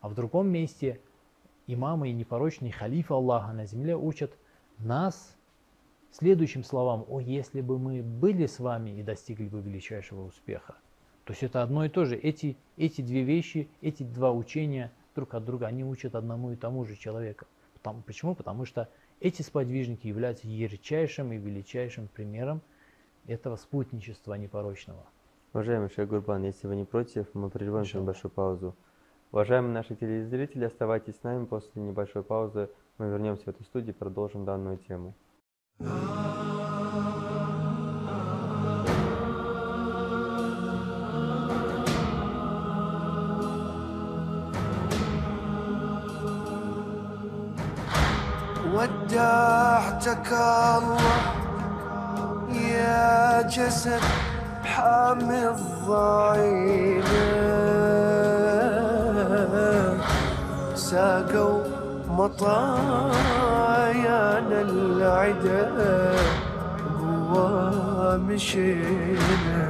а 0.00 0.08
в 0.08 0.14
другом 0.14 0.48
месте 0.48 0.98
имамы 1.66 2.08
и 2.08 2.14
непорочный 2.14 2.70
халиф 2.70 3.10
Аллаха 3.10 3.52
на 3.52 3.66
земле 3.66 3.96
учат 3.96 4.32
нас 4.78 5.35
следующим 6.10 6.64
словам, 6.64 7.04
о, 7.08 7.20
если 7.20 7.60
бы 7.60 7.78
мы 7.78 8.02
были 8.02 8.46
с 8.46 8.58
вами 8.58 8.90
и 8.90 9.02
достигли 9.02 9.48
бы 9.48 9.60
величайшего 9.60 10.24
успеха. 10.24 10.76
То 11.24 11.32
есть 11.32 11.42
это 11.42 11.62
одно 11.62 11.84
и 11.84 11.88
то 11.88 12.04
же. 12.04 12.16
Эти, 12.16 12.56
эти 12.76 13.00
две 13.00 13.22
вещи, 13.22 13.68
эти 13.80 14.04
два 14.04 14.32
учения 14.32 14.92
друг 15.14 15.34
от 15.34 15.44
друга, 15.44 15.66
они 15.66 15.84
учат 15.84 16.14
одному 16.14 16.52
и 16.52 16.56
тому 16.56 16.84
же 16.84 16.96
человеку. 16.96 17.46
Потому, 17.74 18.02
почему? 18.02 18.34
Потому 18.34 18.64
что 18.64 18.88
эти 19.20 19.42
сподвижники 19.42 20.06
являются 20.06 20.46
ярчайшим 20.46 21.32
и 21.32 21.36
величайшим 21.36 22.08
примером 22.08 22.60
этого 23.26 23.56
спутничества 23.56 24.34
непорочного. 24.34 25.04
Уважаемый 25.52 25.88
Шейх 25.88 26.08
Гурбан, 26.08 26.44
если 26.44 26.66
вы 26.66 26.76
не 26.76 26.84
против, 26.84 27.26
мы 27.34 27.48
прервем 27.50 27.82
небольшую 27.82 28.30
паузу. 28.30 28.76
Уважаемые 29.32 29.72
наши 29.72 29.96
телезрители, 29.96 30.64
оставайтесь 30.64 31.16
с 31.16 31.22
нами. 31.22 31.46
После 31.46 31.82
небольшой 31.82 32.22
паузы 32.22 32.70
мы 32.98 33.08
вернемся 33.08 33.44
в 33.44 33.48
эту 33.48 33.64
студию 33.64 33.94
и 33.94 33.98
продолжим 33.98 34.44
данную 34.44 34.78
тему. 34.78 35.14
ودعتك 48.74 50.32
الله 50.32 51.16
يا 52.52 53.42
جسد 53.42 54.00
حامي 54.64 55.48
الضعينة 55.48 57.16
ساقوا 60.74 61.62
مطايانا 64.16 64.60
العدا 64.60 65.62
قوى 67.00 68.18
مشينا. 68.18 69.66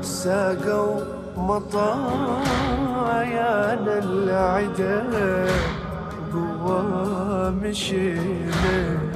ساقوا 0.01 0.99
مطايانا 1.37 2.35
العدا 3.97 4.95
قوى 6.33 6.83
مشينا. 7.63 9.08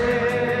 say 0.00 0.59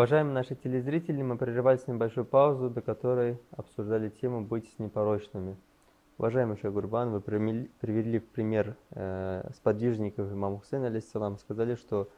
Уважаемые 0.00 0.32
наши 0.32 0.54
телезрители, 0.54 1.20
мы 1.20 1.36
прерывались 1.36 1.86
небольшую 1.86 2.24
паузу, 2.24 2.70
до 2.70 2.80
которой 2.80 3.38
обсуждали 3.50 4.08
тему 4.08 4.40
«Быть 4.40 4.78
непорочными». 4.78 5.58
Уважаемый 6.16 6.56
Шейх 6.56 6.72
Гурбан, 6.72 7.10
вы 7.10 7.20
привели 7.20 8.18
в 8.18 8.24
пример 8.24 8.78
э, 8.92 9.46
сподвижников 9.54 10.32
имама 10.32 10.58
Хусейна, 10.58 10.86
алейхиссалам, 10.86 11.36
сказали, 11.36 11.74
что 11.74 12.08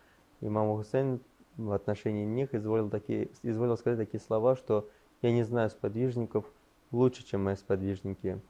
имам 0.41 0.77
Хусейн 0.77 1.23
в 1.57 1.73
отношении 1.73 2.25
них 2.25 2.55
изволил, 2.55 2.89
такие, 2.89 3.31
изволил 3.43 3.77
сказать 3.77 3.99
такие 3.99 4.21
слова, 4.21 4.55
что 4.55 4.89
«я 5.21 5.33
не 5.33 5.43
знаю 5.43 5.69
сподвижников 5.69 6.45
лучше, 6.93 7.27
чем 7.27 7.43
мои 7.43 7.57
сподвижники». 7.57 8.41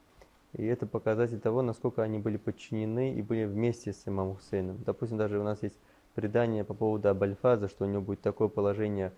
И 0.53 0.67
это 0.67 0.87
показатель 0.87 1.41
того, 1.41 1.63
насколько 1.63 2.03
они 2.03 2.19
были 2.19 2.37
подчинены 2.37 3.15
и 3.15 3.23
были 3.23 3.47
вместе 3.47 3.95
с 3.95 4.07
имамом 4.07 4.37
Хусейном. 4.37 4.85
Допустим, 4.85 5.17
даже 5.17 5.41
у 5.41 5.43
нас 5.43 5.63
есть 5.63 5.79
предание 6.15 6.65
по 6.65 6.75
поводу 6.75 7.09
Абальфаза, 7.09 7.69
что 7.69 7.85
у 7.85 7.89
него 7.89 8.03
будет 8.03 8.21
такое 8.21 8.49
положение 8.49 9.13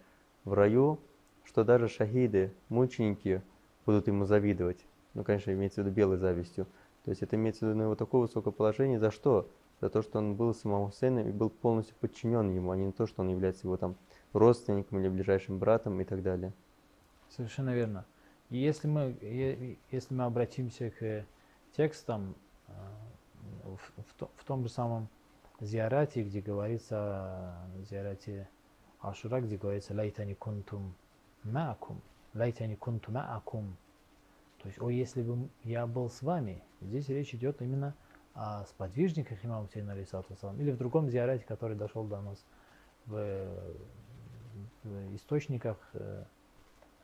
в 0.44 0.52
раю, 0.52 1.00
что 1.44 1.64
даже 1.64 1.88
шахиды, 1.88 2.52
мученики 2.68 3.42
будут 3.86 4.06
ему 4.06 4.24
завидовать. 4.24 4.84
Ну, 5.14 5.24
конечно, 5.24 5.52
имеется 5.52 5.82
в 5.82 5.86
виду 5.86 5.94
белой 5.94 6.16
завистью. 6.16 6.66
То 7.04 7.10
есть 7.10 7.22
это 7.22 7.36
имеется 7.36 7.64
в 7.64 7.68
виду 7.68 7.78
на 7.78 7.82
его 7.82 7.94
такое 7.94 8.22
высокое 8.22 8.52
положение. 8.52 8.98
За 8.98 9.10
что? 9.10 9.48
За 9.80 9.90
то, 9.90 10.02
что 10.02 10.18
он 10.18 10.34
был 10.36 10.54
с 10.54 10.64
имамом 10.64 10.90
Хусейном 10.90 11.28
и 11.28 11.32
был 11.32 11.50
полностью 11.50 11.94
подчинен 12.00 12.54
ему, 12.54 12.70
а 12.70 12.76
не 12.76 12.90
то, 12.92 13.06
что 13.06 13.22
он 13.22 13.28
является 13.28 13.66
его 13.66 13.76
там 13.76 13.96
родственником 14.32 15.00
или 15.00 15.08
ближайшим 15.08 15.58
братом 15.58 16.00
и 16.00 16.04
так 16.04 16.22
далее. 16.22 16.52
Совершенно 17.28 17.74
верно. 17.74 18.06
И 18.50 18.56
если 18.56 18.88
мы, 18.88 19.16
если 19.90 20.14
мы 20.14 20.24
обратимся 20.24 20.90
к 20.90 21.24
текстам 21.76 22.34
э, 22.68 22.72
в, 23.64 23.78
в 24.20 24.28
в 24.36 24.44
том 24.44 24.62
же 24.62 24.68
самом 24.68 25.08
зиарате, 25.64 26.22
где 26.22 26.40
говорится, 26.40 27.56
э, 27.76 27.82
зиарате 27.84 28.48
Ашура, 29.00 29.40
где 29.40 29.56
говорится 29.56 29.94
«Лайтани 29.94 30.34
кунтум 30.34 30.94
маакум», 31.42 32.00
«Лайтани 32.34 32.74
кунту 32.74 33.12
маакум», 33.12 33.76
то 34.62 34.68
есть 34.68 34.80
«О, 34.80 34.88
если 34.88 35.22
бы 35.22 35.48
я 35.62 35.86
был 35.86 36.08
с 36.08 36.22
вами», 36.22 36.62
здесь 36.80 37.08
речь 37.08 37.34
идет 37.34 37.60
именно 37.62 37.94
о 38.34 38.64
сподвижниках 38.64 39.44
имама 39.44 39.66
Хусейна, 39.66 39.94
вассалам, 39.94 40.60
или 40.60 40.72
в 40.72 40.76
другом 40.76 41.08
зиарате, 41.08 41.44
который 41.44 41.76
дошел 41.76 42.04
до 42.04 42.20
нас 42.20 42.44
в, 43.06 43.46
в 44.82 45.14
источниках 45.14 45.78
э, 45.92 46.24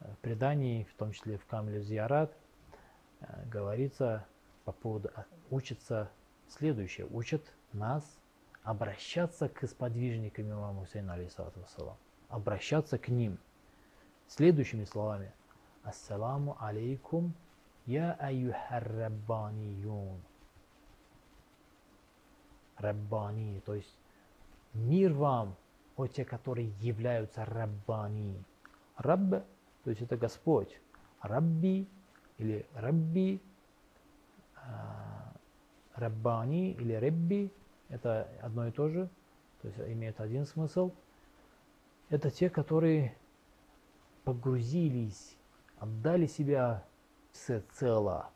в 0.01 0.17
предании, 0.19 0.85
в 0.85 0.95
том 0.95 1.13
числе 1.13 1.39
в 1.39 1.47
Камле 1.47 1.81
Зиарат, 1.81 2.37
э, 3.21 3.47
говорится 3.47 4.27
по 4.65 4.73
поводу, 4.73 5.11
а, 5.15 5.25
учится 5.51 6.11
следующее, 6.49 7.07
учат 7.11 7.43
нас 7.73 8.20
обращаться 8.63 9.49
к 9.49 9.67
сподвижникам 9.67 10.51
имама 10.51 10.81
Хусейна, 10.81 11.15
алейхиссалату 11.15 11.61
вассалам, 11.61 11.97
обращаться 12.29 12.99
к 12.99 13.09
ним 13.09 13.39
следующими 14.27 14.85
словами. 14.85 15.33
Ассаламу 15.83 16.57
алейкум, 16.61 17.35
я 17.87 18.13
аюхар 18.13 18.87
раббаниюн. 18.87 20.21
Раббани, 22.77 23.61
то 23.61 23.75
есть 23.75 23.95
мир 24.73 25.13
вам, 25.13 25.57
о 25.97 26.07
те, 26.07 26.25
которые 26.25 26.73
являются 26.81 27.45
раббани. 27.45 28.43
Рабб, 28.97 29.45
то 29.85 29.91
есть 29.91 30.01
это 30.03 30.17
Господь. 30.17 30.81
Рабби 31.21 31.87
или 32.39 32.67
Рабби, 32.75 33.43
а, 34.57 35.33
Раббани 35.95 36.73
или 36.73 36.95
Ребби, 36.95 37.53
это 37.91 38.29
одно 38.41 38.69
и 38.69 38.71
то 38.71 38.89
же, 38.89 39.09
то 39.63 39.69
есть 39.69 39.79
имеет 39.81 40.21
один 40.21 40.47
смысл. 40.47 40.93
Это 42.09 42.31
те, 42.31 42.51
которые 42.51 43.15
погрузились, 44.25 45.37
отдали 45.79 46.27
себя 46.27 46.85
всецело, 47.33 48.31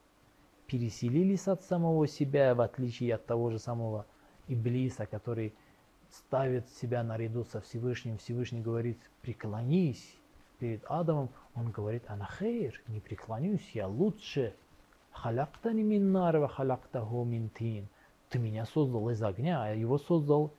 переселились 0.67 1.49
от 1.49 1.63
самого 1.63 2.07
себя, 2.07 2.55
в 2.55 2.61
отличие 2.61 3.15
от 3.15 3.27
того 3.27 3.51
же 3.51 3.59
самого 3.59 4.07
Иблиса, 4.47 5.07
который 5.07 5.55
ставит 6.11 6.69
себя 6.69 7.03
наряду 7.03 7.45
со 7.45 7.61
Всевышним. 7.61 8.19
Всевышний 8.19 8.61
говорит, 8.61 8.99
преклонись 9.23 10.17
перед 10.59 10.85
Адамом. 10.89 11.31
Он 11.55 11.71
говорит, 11.71 12.05
анахейр, 12.09 12.81
не 12.87 13.01
преклонюсь, 13.01 13.71
я 13.75 13.87
лучше. 13.87 14.55
Халяктани 15.13 15.83
мин 15.83 16.13
нар 16.13 16.39
ва 16.39 16.49
халяктаху 16.49 17.25
мин 17.25 17.49
тин. 17.51 17.89
Ты 18.35 18.41
меня 18.41 18.67
создал 18.67 19.11
из 19.11 19.23
огня, 19.23 19.63
а 19.63 19.75
его 19.75 19.97
создал 19.97 20.53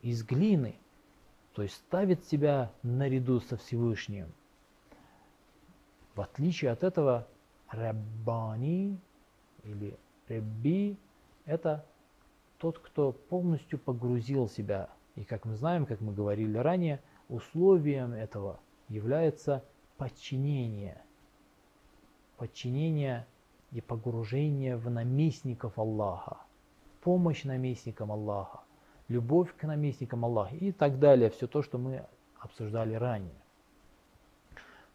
из 0.00 0.22
глины. 0.22 0.78
То 1.52 1.60
есть 1.60 1.74
ставит 1.74 2.24
себя 2.24 2.72
наряду 2.82 3.40
со 3.40 3.58
Всевышним. 3.58 4.32
В 6.14 6.22
отличие 6.22 6.70
от 6.70 6.82
этого, 6.82 7.28
Раббани 7.68 8.98
или 9.64 9.98
Ребби– 10.28 10.96
это 11.44 11.84
тот, 12.56 12.78
кто 12.78 13.12
полностью 13.12 13.78
погрузил 13.78 14.48
себя. 14.48 14.88
И 15.14 15.24
как 15.24 15.44
мы 15.44 15.56
знаем, 15.56 15.84
как 15.84 16.00
мы 16.00 16.14
говорили 16.14 16.56
ранее, 16.56 17.02
условием 17.28 18.14
этого 18.14 18.60
является 18.88 19.62
подчинение. 19.98 21.02
Подчинение 22.38 23.26
и 23.72 23.82
погружение 23.82 24.78
в 24.78 24.88
наместников 24.88 25.78
Аллаха. 25.78 26.38
Помощь 27.04 27.44
наместникам 27.44 28.10
Аллаха. 28.10 28.60
Любовь 29.08 29.54
к 29.56 29.64
наместникам 29.64 30.24
Аллаха 30.24 30.56
и 30.56 30.72
так 30.72 30.98
далее. 30.98 31.28
Все 31.28 31.46
то, 31.46 31.62
что 31.62 31.78
мы 31.78 32.04
обсуждали 32.40 32.94
ранее. 32.94 33.44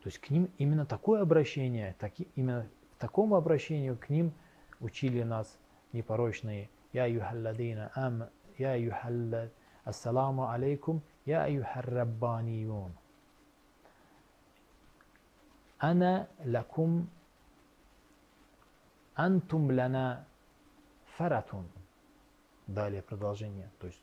То 0.02 0.08
есть 0.08 0.18
к 0.18 0.32
ним 0.32 0.50
именно 0.58 0.86
такое 0.86 1.22
обращение, 1.22 1.96
таки, 2.00 2.28
именно 2.36 2.68
к 2.96 3.00
такому 3.00 3.36
обращению 3.36 3.96
к 3.96 4.10
ним 4.10 4.34
учили 4.80 5.22
нас 5.22 5.60
непорочные. 5.94 6.70
Я 6.94 7.06
юхалладина 7.06 7.92
ам, 7.94 8.24
я 8.58 8.74
юхаллад, 8.74 9.52
ассаламу 9.84 10.50
алейкум, 10.50 11.04
я 11.26 11.46
юхарраббаниюн. 11.46 12.92
Ана 15.78 16.28
лакум 16.44 17.08
антум 19.16 19.70
лана 19.70 20.26
фаратун. 21.18 21.68
Далее 22.70 23.02
продолжение. 23.02 23.72
То 23.80 23.88
есть 23.88 24.00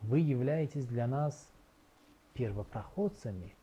вы 0.00 0.20
являетесь 0.20 0.86
для 0.86 1.08
нас 1.08 1.50
первопроходцами. 2.34 3.56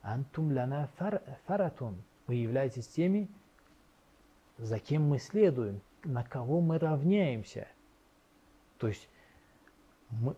Антум 0.00 0.50
ляна 0.50 0.88
фар, 0.96 1.22
фаратун. 1.44 2.02
Вы 2.26 2.36
являетесь 2.36 2.88
теми, 2.88 3.28
за 4.56 4.78
кем 4.78 5.02
мы 5.02 5.18
следуем, 5.18 5.82
на 6.04 6.24
кого 6.24 6.62
мы 6.62 6.78
равняемся. 6.78 7.68
То 8.78 8.88
есть 8.88 9.10
мы, 10.08 10.36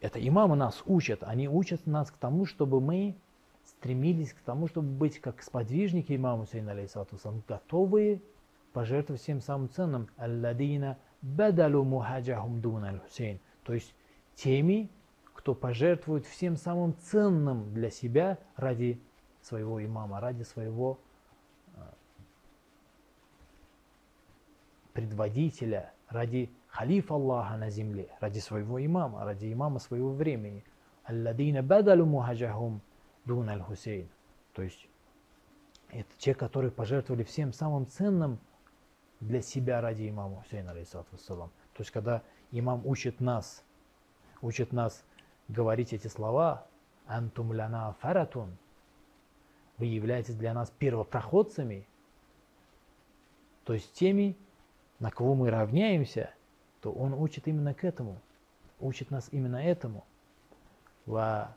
это 0.00 0.18
имамы 0.26 0.54
нас 0.54 0.82
учат, 0.84 1.22
они 1.22 1.48
учат 1.48 1.86
нас 1.86 2.10
к 2.10 2.18
тому, 2.18 2.44
чтобы 2.44 2.82
мы 2.82 3.16
стремились 3.64 4.34
к 4.34 4.40
тому, 4.40 4.68
чтобы 4.68 4.88
быть 4.88 5.18
как 5.20 5.42
сподвижники 5.42 6.14
имама 6.14 6.46
Сейна 6.46 6.72
алейхиссалату 6.72 7.16
готовые 7.48 8.20
пожертвовать 8.74 9.22
всем 9.22 9.40
самым 9.40 9.70
ценным. 9.70 10.10
Алладина 10.18 10.98
бадалу 11.22 11.84
мухаджахум 11.84 12.60
дун 12.60 13.00
хусейн 13.00 13.40
То 13.64 13.74
есть 13.74 13.94
теми, 14.34 14.90
кто 15.34 15.54
пожертвует 15.54 16.26
всем 16.26 16.56
самым 16.56 16.96
ценным 16.98 17.72
для 17.72 17.90
себя 17.90 18.38
ради 18.56 19.00
своего 19.42 19.84
имама, 19.84 20.20
ради 20.20 20.42
своего 20.42 20.98
э, 21.74 21.80
предводителя, 24.92 25.92
ради 26.08 26.50
халифа 26.68 27.14
Аллаха 27.14 27.56
на 27.56 27.70
земле, 27.70 28.08
ради 28.20 28.38
своего 28.38 28.84
имама, 28.84 29.24
ради 29.24 29.52
имама 29.52 29.78
своего 29.78 30.12
времени. 30.12 30.64
Алладина 31.04 31.62
бадалу 31.62 32.04
мухаджахум 32.04 32.80
дун 33.24 33.48
аль-Хусейн. 33.48 34.08
То 34.52 34.62
есть 34.62 34.88
это 35.90 36.08
те, 36.18 36.34
которые 36.34 36.70
пожертвовали 36.70 37.22
всем 37.22 37.52
самым 37.52 37.86
ценным 37.86 38.38
для 39.20 39.40
себя 39.42 39.80
ради 39.80 40.08
имама 40.08 40.42
Хусейна, 40.42 40.72
алейхиссалату 40.72 41.16
То 41.16 41.80
есть 41.80 41.90
когда 41.90 42.22
имам 42.50 42.86
учит 42.86 43.20
нас, 43.20 43.64
учит 44.42 44.72
нас 44.72 45.04
говорить 45.48 45.92
эти 45.92 46.08
слова, 46.08 46.66
«Антум 47.06 47.52
ляна 47.52 47.92
фаратун», 48.00 48.56
вы 49.78 49.86
являетесь 49.86 50.34
для 50.34 50.54
нас 50.54 50.70
первопроходцами, 50.70 51.86
то 53.64 53.74
есть 53.74 53.92
теми, 53.92 54.36
на 54.98 55.10
кого 55.10 55.34
мы 55.34 55.50
равняемся, 55.50 56.30
то 56.80 56.92
он 56.92 57.12
учит 57.14 57.48
именно 57.48 57.74
к 57.74 57.84
этому, 57.84 58.20
учит 58.80 59.10
нас 59.10 59.28
именно 59.32 59.56
этому. 59.56 60.04
Ва, 61.04 61.56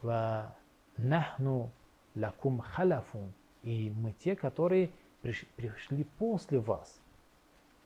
ва 0.00 0.56
нахну 0.96 1.70
лакум 2.14 2.60
халяфун. 2.60 3.32
И 3.62 3.90
мы 3.90 4.12
те, 4.12 4.36
которые 4.36 4.90
пришли 5.56 6.04
после 6.18 6.60
вас. 6.60 7.00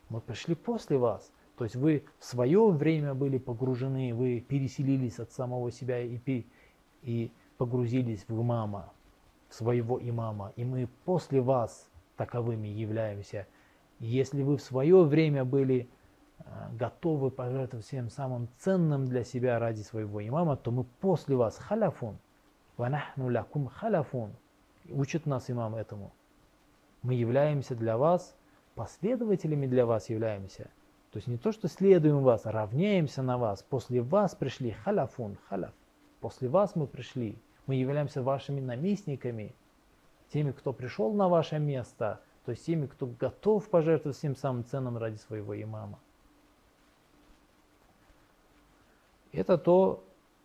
Мы 0.08 0.20
пришли 0.20 0.54
после 0.54 0.98
вас. 0.98 1.32
То 1.56 1.64
есть 1.64 1.76
вы 1.76 2.04
в 2.18 2.24
свое 2.24 2.70
время 2.70 3.14
были 3.14 3.38
погружены, 3.38 4.14
вы 4.14 4.40
переселились 4.40 5.18
от 5.18 5.32
самого 5.32 5.70
себя 5.72 6.00
и, 6.00 6.46
и 7.02 7.32
погрузились 7.56 8.24
в 8.28 8.40
имама, 8.40 8.92
в 9.48 9.54
своего 9.54 10.00
имама. 10.00 10.52
И 10.56 10.64
мы 10.64 10.88
после 11.04 11.40
вас 11.40 11.88
таковыми 12.16 12.68
являемся. 12.68 13.46
Если 13.98 14.42
вы 14.42 14.56
в 14.56 14.62
свое 14.62 15.02
время 15.02 15.44
были 15.44 15.88
э, 16.38 16.44
готовы 16.76 17.32
пожертвовать 17.32 17.84
всем 17.84 18.08
самым 18.08 18.48
ценным 18.58 19.06
для 19.06 19.24
себя 19.24 19.58
ради 19.58 19.82
своего 19.82 20.24
имама, 20.26 20.56
то 20.56 20.70
мы 20.70 20.84
после 20.84 21.34
вас 21.34 21.58
халяфун. 21.58 22.18
Ванахну 22.76 23.28
лякум 23.28 23.66
халяфун. 23.66 24.30
Учит 24.88 25.26
нас 25.26 25.50
имам 25.50 25.74
этому. 25.74 26.12
Мы 27.02 27.14
являемся 27.14 27.74
для 27.74 27.96
вас, 27.96 28.36
последователями 28.74 29.66
для 29.66 29.86
вас 29.86 30.08
являемся– 30.08 30.70
то 31.10 31.16
есть 31.16 31.26
не 31.26 31.38
то, 31.38 31.52
что 31.52 31.68
следуем 31.68 32.22
вас, 32.22 32.44
а 32.44 32.52
равняемся 32.52 33.22
на 33.22 33.38
вас. 33.38 33.62
После 33.62 34.02
вас 34.02 34.34
пришли 34.34 34.72
халяфун, 34.72 35.38
халяф. 35.48 35.72
После 36.20 36.48
вас 36.48 36.76
мы 36.76 36.86
пришли. 36.86 37.38
Мы 37.66 37.76
являемся 37.76 38.22
вашими 38.22 38.60
наместниками, 38.60 39.54
теми, 40.30 40.52
кто 40.52 40.72
пришел 40.72 41.12
на 41.14 41.28
ваше 41.28 41.58
место, 41.58 42.20
то 42.44 42.52
есть 42.52 42.64
теми, 42.64 42.86
кто 42.86 43.06
готов 43.06 43.68
пожертвовать 43.68 44.16
всем 44.16 44.36
самым 44.36 44.64
ценным 44.64 44.96
ради 44.98 45.16
своего 45.16 45.60
имама. 45.60 45.98
Это 49.32 49.58
то, 49.58 50.04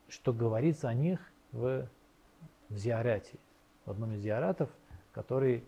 что 0.09 0.33
говорится 0.33 0.89
о 0.89 0.93
них 0.93 1.19
в, 1.51 1.87
в 2.69 2.77
зиаряте, 2.77 3.37
в 3.85 3.91
одном 3.91 4.13
из 4.13 4.21
зиаратов, 4.21 4.69
который 5.11 5.63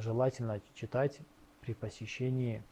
желательно 0.00 0.60
читать 0.74 1.20
при 1.60 1.74
посещении 1.74 2.62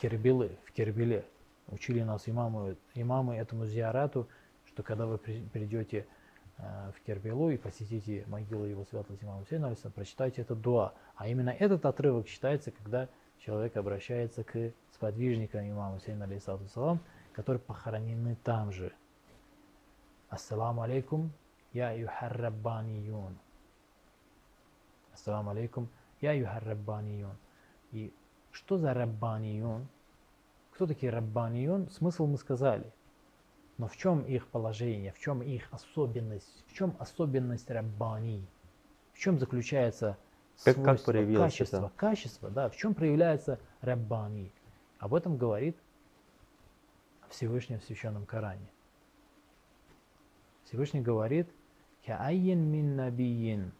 Кербелы, 0.00 0.58
в 0.64 0.72
Кербеле. 0.72 1.24
Учили 1.68 2.02
нас 2.02 2.28
имамы, 2.28 2.76
имамы 2.94 3.36
этому 3.36 3.66
зиарату, 3.66 4.28
что 4.66 4.82
когда 4.82 5.06
вы 5.06 5.18
придете 5.18 6.06
э, 6.58 6.92
в 6.94 7.00
Кербелу 7.04 7.50
и 7.50 7.56
посетите 7.56 8.24
могилу 8.28 8.64
его 8.64 8.84
светлости 8.84 9.24
имама 9.24 9.40
Хусейна, 9.40 9.74
прочитайте 9.94 10.42
этот 10.42 10.60
дуа. 10.60 10.92
А 11.16 11.28
именно 11.28 11.50
этот 11.50 11.86
отрывок 11.86 12.26
читается, 12.26 12.70
когда 12.70 13.08
человек 13.38 13.76
обращается 13.76 14.44
к 14.44 14.72
сподвижникам 14.92 15.68
имама 15.68 15.98
Хусейна, 15.98 16.26
алейсалам, 16.26 17.00
которые 17.32 17.60
похоронены 17.60 18.36
там 18.44 18.70
же. 18.70 18.92
Ассаламу 20.28 20.82
алейкум, 20.82 21.32
я 21.72 21.92
юхарраббаниюн. 21.92 23.38
Ассаламу 25.16 25.50
алейкум, 25.50 25.88
я 26.20 26.32
юхарраббаниюн. 26.32 27.36
И 27.92 28.12
что 28.52 28.76
за 28.76 28.92
раббаниюн? 28.92 29.88
Кто 30.72 30.86
такие 30.86 31.10
раббаниюн? 31.10 31.88
Смысл 31.88 32.26
мы 32.26 32.36
сказали. 32.36 32.92
Но 33.78 33.88
в 33.88 33.96
чем 33.96 34.22
их 34.22 34.46
положение, 34.48 35.12
в 35.12 35.18
чем 35.18 35.42
их 35.42 35.68
особенность, 35.72 36.64
в 36.66 36.74
чем 36.74 36.94
особенность 36.98 37.70
раббани? 37.70 38.46
В 39.12 39.18
чем 39.18 39.38
заключается 39.38 40.18
как, 40.64 40.76
как 40.76 41.02
качество, 41.04 41.76
это? 41.76 41.92
качество, 41.96 42.50
да, 42.50 42.68
в 42.68 42.76
чем 42.76 42.94
проявляется 42.94 43.58
раббани? 43.80 44.52
Об 44.98 45.14
этом 45.14 45.36
говорит 45.36 45.76
Всевышний 47.28 47.76
в 47.76 47.84
Священном 47.84 48.24
Коране. 48.24 48.68
Всевышний 50.64 51.00
говорит, 51.00 51.48
«Каайин 52.04 52.60
мин 52.70 52.96
набиин 52.96 53.72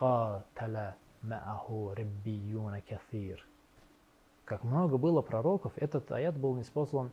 «Каталя 0.00 0.96
мааху 1.20 1.92
раббиюна 1.94 2.80
кафир». 2.80 3.46
Как 4.46 4.64
много 4.64 4.96
было 4.96 5.20
пророков, 5.20 5.74
этот 5.76 6.10
аят 6.10 6.38
был 6.38 6.58
использован 6.62 7.10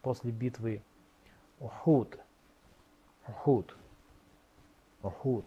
после 0.00 0.30
битвы 0.30 0.82
Ухуд. 1.58 2.18
Ухуд. 3.28 3.76
Ухуд. 5.02 5.44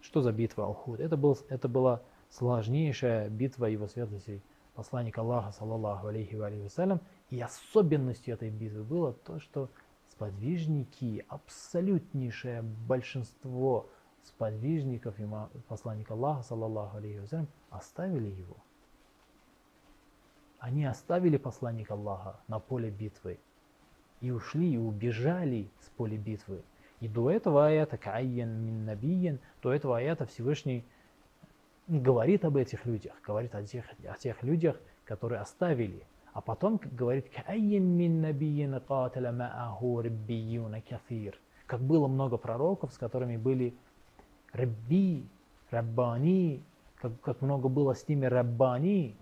Что 0.00 0.22
за 0.22 0.30
битва 0.30 0.66
Ухуд? 0.66 1.00
Это, 1.00 1.16
был, 1.16 1.36
это 1.48 1.68
была 1.68 2.02
сложнейшая 2.30 3.28
битва 3.28 3.66
его 3.66 3.88
святости 3.88 4.40
посланника 4.76 5.22
Аллаха, 5.22 5.50
саллаллаху 5.50 6.06
алейхи 6.06 6.36
ва 6.36 6.46
алейхи 6.46 7.00
И 7.30 7.40
особенностью 7.40 8.34
этой 8.34 8.50
битвы 8.50 8.84
было 8.84 9.12
то, 9.12 9.40
что 9.40 9.70
сподвижники, 10.08 11.26
абсолютнейшее 11.28 12.62
большинство– 12.62 13.88
сподвижников 14.24 15.18
и 15.18 15.26
посланника 15.68 16.14
Аллаха, 16.14 16.42
саллаллаху 16.42 16.98
алейхи 16.98 17.46
оставили 17.70 18.30
его. 18.30 18.56
Они 20.58 20.84
оставили 20.84 21.36
посланника 21.36 21.94
Аллаха 21.94 22.40
на 22.46 22.60
поле 22.60 22.90
битвы 22.90 23.40
и 24.20 24.30
ушли, 24.30 24.74
и 24.74 24.78
убежали 24.78 25.68
с 25.80 25.88
поля 25.90 26.16
битвы. 26.16 26.62
И 27.00 27.08
до 27.08 27.30
этого 27.30 27.66
аята, 27.66 27.98
каайян 27.98 28.48
мин 28.64 28.84
набиян, 28.84 29.40
до 29.60 29.72
этого 29.72 29.98
аята 29.98 30.24
Всевышний 30.24 30.84
говорит 31.88 32.44
об 32.44 32.56
этих 32.56 32.86
людях, 32.86 33.14
говорит 33.26 33.56
о 33.56 33.64
тех, 33.64 33.84
о 34.08 34.16
тех 34.16 34.40
людях, 34.44 34.80
которые 35.04 35.40
оставили. 35.40 36.06
А 36.32 36.40
потом 36.40 36.80
говорит, 36.92 37.28
каайян 37.30 37.82
мин 37.82 38.20
набиян 38.20 38.80
каталя 38.80 39.32
мааху 39.32 40.00
раббиюна 40.00 40.80
кафир. 40.80 41.36
Как 41.66 41.80
было 41.80 42.06
много 42.06 42.36
пророков, 42.36 42.92
с 42.92 42.98
которыми 42.98 43.36
были 43.36 43.74
Рабби, 44.52 45.26
Раббани, 45.70 46.62
как, 46.96 47.18
как 47.20 47.40
много 47.40 47.68
было 47.68 47.94
с 47.94 48.06
ними 48.08 48.26
Раббани. 48.26 49.16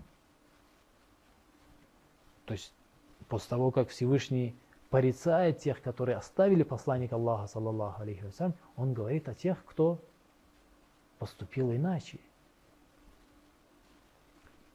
То 2.45 2.53
есть 2.53 2.73
после 3.27 3.49
того, 3.49 3.71
как 3.71 3.89
Всевышний 3.89 4.55
порицает 4.89 5.59
тех, 5.59 5.81
которые 5.81 6.17
оставили 6.17 6.63
посланника 6.63 7.15
Аллаха, 7.15 7.47
саллаллаху 7.47 8.01
алейхи 8.01 8.23
вассалям, 8.23 8.53
он 8.75 8.93
говорит 8.93 9.29
о 9.29 9.33
тех, 9.33 9.63
кто 9.65 9.99
поступил 11.17 11.71
иначе. 11.71 12.19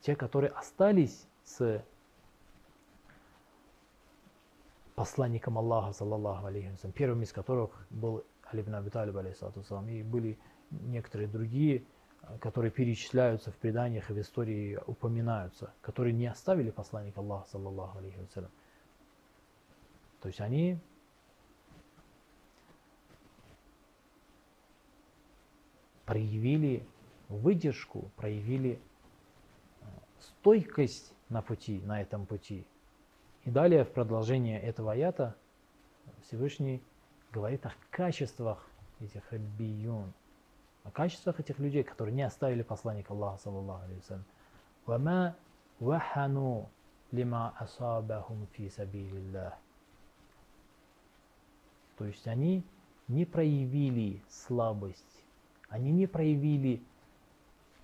Те, 0.01 0.17
которые 0.17 0.51
остались 0.51 1.27
с 1.45 1.85
посланником 4.95 5.59
Аллаха, 5.59 5.93
саллаллаху 5.93 6.47
алейхи 6.47 6.69
вассалям, 6.69 6.93
первым 6.93 7.23
из 7.23 7.33
которых 7.33 7.71
был 7.91 8.25
Али 8.51 8.63
ибн 8.63 8.75
Аби 8.77 8.91
Талиб, 8.91 9.17
и 9.89 10.03
были 10.03 10.39
некоторые 10.71 11.29
другие, 11.29 11.85
э, 12.23 12.39
которые 12.39 12.71
перечисляются 12.71 13.51
в 13.51 13.57
преданиях 13.57 14.11
и 14.11 14.13
в 14.13 14.21
истории 14.21 14.79
упоминаются, 14.87 15.73
которые 15.81 16.13
не 16.13 16.27
оставили 16.27 16.71
посланника 16.71 17.21
Аллаха, 17.21 17.49
саллаллаху 17.51 17.99
алейхи 17.99 18.19
вассалям. 18.19 18.51
То 20.21 20.29
есть 20.29 20.41
они 20.41 20.79
проявили 26.05 26.87
выдержку, 27.29 28.11
проявили 28.17 28.81
э, 29.81 29.85
стойкость 30.21 31.13
на 31.29 31.43
пути, 31.43 31.81
на 31.85 32.01
этом 32.01 32.27
пути. 32.27 32.67
И 33.45 33.51
далее 33.51 33.85
в 33.85 33.93
продолжение 33.93 34.61
этого 34.61 34.93
аята 34.93 35.37
Всевышний 36.23 36.83
говорит 37.32 37.66
о 37.66 37.72
качествах 37.90 38.66
этих 39.00 39.32
раббиюн, 39.32 40.14
о 40.84 40.92
качествах 40.92 41.40
этих 41.40 41.60
людей, 41.60 41.84
которые 41.84 42.14
не 42.14 42.24
оставили 42.24 42.64
посланника 42.64 43.14
Аллаха, 43.14 43.42
саллаллаху 43.44 43.86
алейхи 43.86 44.02
вассалям. 44.02 44.26
وَمَا 44.88 45.36
وَحَنُوا 45.80 46.66
لِمَا 47.12 47.54
أَصَابَهُمْ 47.60 48.48
فِي 48.54 48.70
سَبِيلِ 48.70 49.14
اللَّهِ 49.14 49.54
То 51.98 52.06
есть 52.06 52.28
они 52.28 52.64
не 53.08 53.26
проявили 53.26 54.24
слабость, 54.30 55.24
они 55.70 55.92
не 55.92 56.08
проявили 56.08 56.82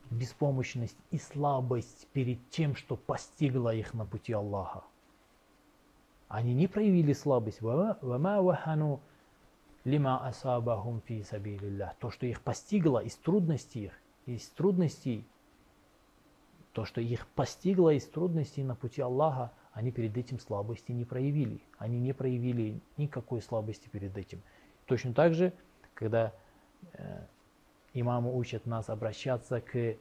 беспомощность 0.10 0.98
и 1.12 1.18
слабость 1.18 2.08
перед 2.14 2.50
тем, 2.50 2.76
что 2.76 2.96
постигло 2.96 3.74
их 3.74 3.94
на 3.94 4.06
пути 4.06 4.34
Аллаха. 4.34 4.84
Они 6.28 6.54
не 6.54 6.68
проявили 6.68 7.14
слабость. 7.14 7.62
وَمَا 7.62 8.40
وَحَنُوا 8.40 9.00
лима 9.85 10.27
асабахум 10.27 11.01
фи 11.01 11.23
сабилиллах. 11.23 11.95
То, 11.97 12.11
что 12.11 12.27
их 12.27 12.41
постигло 12.41 12.99
из 12.99 13.17
трудностей 13.17 13.91
из 14.27 14.49
трудностей, 14.51 15.25
то, 16.73 16.85
что 16.85 17.01
их 17.01 17.27
постигло 17.29 17.93
из 17.93 18.07
трудностей 18.07 18.63
на 18.63 18.75
пути 18.75 19.03
Аллаха, 19.03 19.53
они 19.73 19.91
перед 19.91 20.17
этим 20.17 20.39
слабости 20.39 20.93
не 20.93 21.05
проявили. 21.05 21.61
Они 21.79 21.99
не 21.99 22.13
проявили 22.13 22.81
никакой 22.97 23.43
слабости 23.43 23.89
перед 23.89 24.17
этим. 24.17 24.43
Точно 24.87 25.13
так 25.13 25.35
же, 25.35 25.53
когда 25.95 26.33
э, 26.93 27.25
имамы 27.95 28.35
учат 28.37 28.67
нас 28.67 28.89
обращаться 28.91 29.61
к 29.61 29.97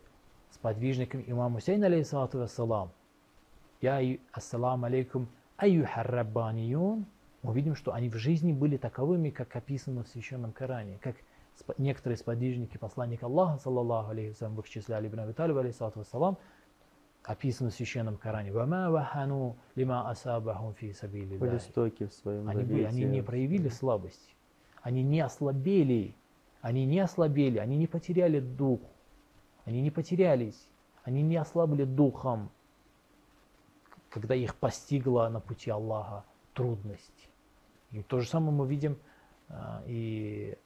сподвижникам 0.51 1.23
имаму 1.25 1.59
Сейна, 1.59 1.87
алейхиссалату 1.87 2.39
вассалам. 2.39 2.91
Я 3.81 4.01
ассаламу 4.31 4.85
алейкум 4.85 5.27
аюхар 5.57 6.09
раббаниюн 6.09 7.05
мы 7.43 7.53
видим, 7.53 7.75
что 7.75 7.93
они 7.93 8.09
в 8.09 8.15
жизни 8.15 8.53
были 8.53 8.77
таковыми, 8.77 9.29
как 9.29 9.55
описано 9.55 10.03
в 10.03 10.07
Священном 10.07 10.51
Коране, 10.51 10.99
как 11.01 11.15
некоторые 11.77 12.17
сподвижники 12.17 12.77
посланника 12.77 13.25
Аллаха, 13.25 13.57
саллаллаху 13.59 14.11
алейхи 14.11 14.35
в 14.39 14.59
их 14.59 14.69
числе 14.69 14.95
Али 14.95 15.07
ибн 15.07 15.21
Аби 15.21 15.33
Талиб, 15.33 15.57
алейхиссалату 15.57 15.99
вассалам, 15.99 16.37
описано 17.23 17.69
в 17.69 17.73
Священном 17.73 18.17
Коране. 18.17 18.51
«Вама 18.51 18.89
вахану 18.91 19.57
лима 19.75 20.13
фи 20.75 20.93
сабили 20.93 21.37
Были 21.37 21.57
стойки 21.57 22.05
в 22.05 22.13
своем 22.13 22.47
они, 22.47 22.63
были, 22.63 22.83
они 22.83 23.03
не 23.05 23.21
проявили 23.21 23.69
слабости, 23.69 24.35
они 24.81 25.03
не 25.03 25.21
ослабели, 25.21 26.15
они 26.61 26.85
не 26.85 26.99
ослабели, 26.99 27.57
они 27.57 27.77
не 27.77 27.87
потеряли 27.87 28.39
дух, 28.39 28.81
они 29.65 29.81
не 29.81 29.91
потерялись, 29.91 30.67
они 31.03 31.23
не 31.23 31.37
ослабли 31.37 31.85
духом, 31.85 32.51
когда 34.09 34.35
их 34.35 34.55
постигла 34.55 35.29
на 35.29 35.39
пути 35.39 35.71
Аллаха 35.71 36.23
трудность. 36.53 37.20
И 37.91 38.03
то 38.03 38.19
же 38.19 38.27
самое 38.27 38.51
мы 38.51 38.67
видим 38.67 38.97
а, 39.49 39.83
и 39.85 40.57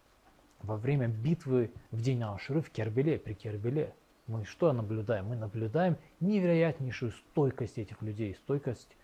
во 0.62 0.78
время 0.78 1.08
битвы 1.08 1.72
в 1.92 2.02
день 2.02 2.24
Ашуры 2.24 2.62
в 2.62 2.70
Кербеле, 2.70 3.18
при 3.20 3.34
Кербеле. 3.34 3.96
Мы 4.28 4.46
что 4.46 4.74
наблюдаем? 4.74 5.28
Мы 5.28 5.36
наблюдаем 5.36 5.98
невероятнейшую 6.20 7.12
стойкость 7.12 7.78
этих 7.78 8.02
людей, 8.02 8.34
стойкость 8.36 8.98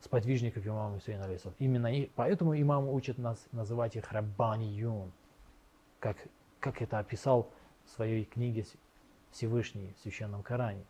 сподвижников 0.00 0.66
имама 0.66 0.94
Хусейна 0.94 1.24
Алисов. 1.24 1.54
Именно 1.58 1.94
и, 1.94 2.10
поэтому 2.14 2.58
имам 2.58 2.88
учит 2.88 3.18
нас 3.18 3.46
называть 3.52 3.96
их 3.96 4.10
Раббани 4.10 5.10
как, 5.98 6.16
как 6.58 6.82
это 6.82 6.98
описал 6.98 7.50
в 7.84 7.90
своей 7.90 8.24
книге 8.24 8.66
Всевышний 9.30 9.94
в 9.96 10.02
Священном 10.02 10.42
Коране. 10.42 10.84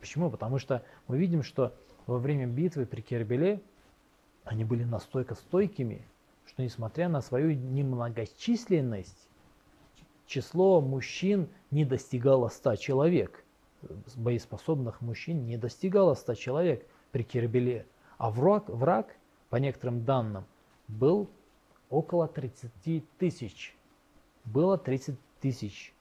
Почему? 0.00 0.30
Потому 0.30 0.58
что 0.58 0.84
мы 1.06 1.18
видим, 1.18 1.42
что 1.42 1.74
во 2.06 2.18
время 2.18 2.46
битвы 2.46 2.86
при 2.86 3.00
Кербеле 3.00 3.62
они 4.44 4.64
были 4.64 4.84
настолько 4.84 5.34
стойкими, 5.34 6.06
что 6.46 6.62
несмотря 6.62 7.08
на 7.08 7.20
свою 7.20 7.54
немногочисленность, 7.54 9.28
число 10.26 10.80
мужчин 10.80 11.48
не 11.70 11.84
достигало 11.84 12.48
100 12.48 12.76
человек. 12.76 13.44
Боеспособных 14.16 15.00
мужчин 15.00 15.46
не 15.46 15.56
достигало 15.56 16.14
100 16.14 16.34
человек 16.34 16.86
при 17.12 17.22
Кербеле. 17.22 17.86
А 18.18 18.30
враг, 18.30 18.68
враг, 18.68 19.16
по 19.50 19.56
некоторым 19.56 20.04
данным, 20.04 20.46
был 20.88 21.28
около 21.90 22.28
30 22.28 22.70
тысяч. 23.18 23.76
Было 24.44 24.78
30 24.78 25.18
тысяч. 25.40 25.94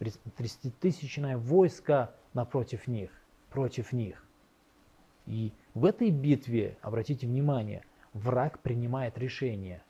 30-тысячное 0.00 1.36
войско 1.36 2.14
напротив 2.34 2.86
них, 2.86 3.10
против 3.50 3.92
них. 3.92 4.24
И 5.26 5.52
в 5.74 5.84
этой 5.84 6.10
битве, 6.10 6.78
обратите 6.82 7.26
внимание, 7.26 7.84
враг 8.12 8.60
принимает 8.60 9.18
решение. 9.18 9.82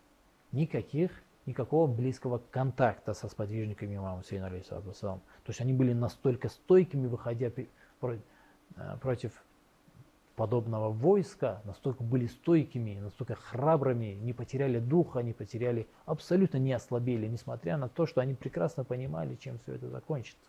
Никаких, 0.53 1.11
никакого 1.47 1.87
близкого 1.87 2.43
контакта 2.51 3.15
со 3.15 3.29
сподвижниками 3.29 3.97
имама 3.97 4.23
Сейна, 4.23 4.47
алейхиссалату 4.47 4.93
То 4.93 5.21
есть 5.49 5.61
они 5.61 5.73
были 5.73 5.93
настолько 5.93 6.49
стойкими, 6.49 7.07
выходя 7.07 7.51
э, 7.57 8.97
против 9.01 9.33
подобного 10.39 10.93
войска, 10.93 11.61
настолько 11.65 12.05
были 12.05 12.27
стойкими, 12.27 13.01
настолько 13.01 13.35
храбрыми, 13.35 14.15
не 14.15 14.33
потеряли 14.33 14.79
духа, 14.79 15.21
не 15.21 15.33
потеряли, 15.33 15.89
абсолютно 16.07 16.59
не 16.59 16.73
ослабели, 16.73 17.27
несмотря 17.27 17.77
на 17.77 17.89
то, 17.89 18.07
что 18.07 18.21
они 18.21 18.35
прекрасно 18.35 18.85
понимали, 18.85 19.35
чем 19.35 19.59
все 19.59 19.75
это 19.75 19.89
закончится. 19.89 20.49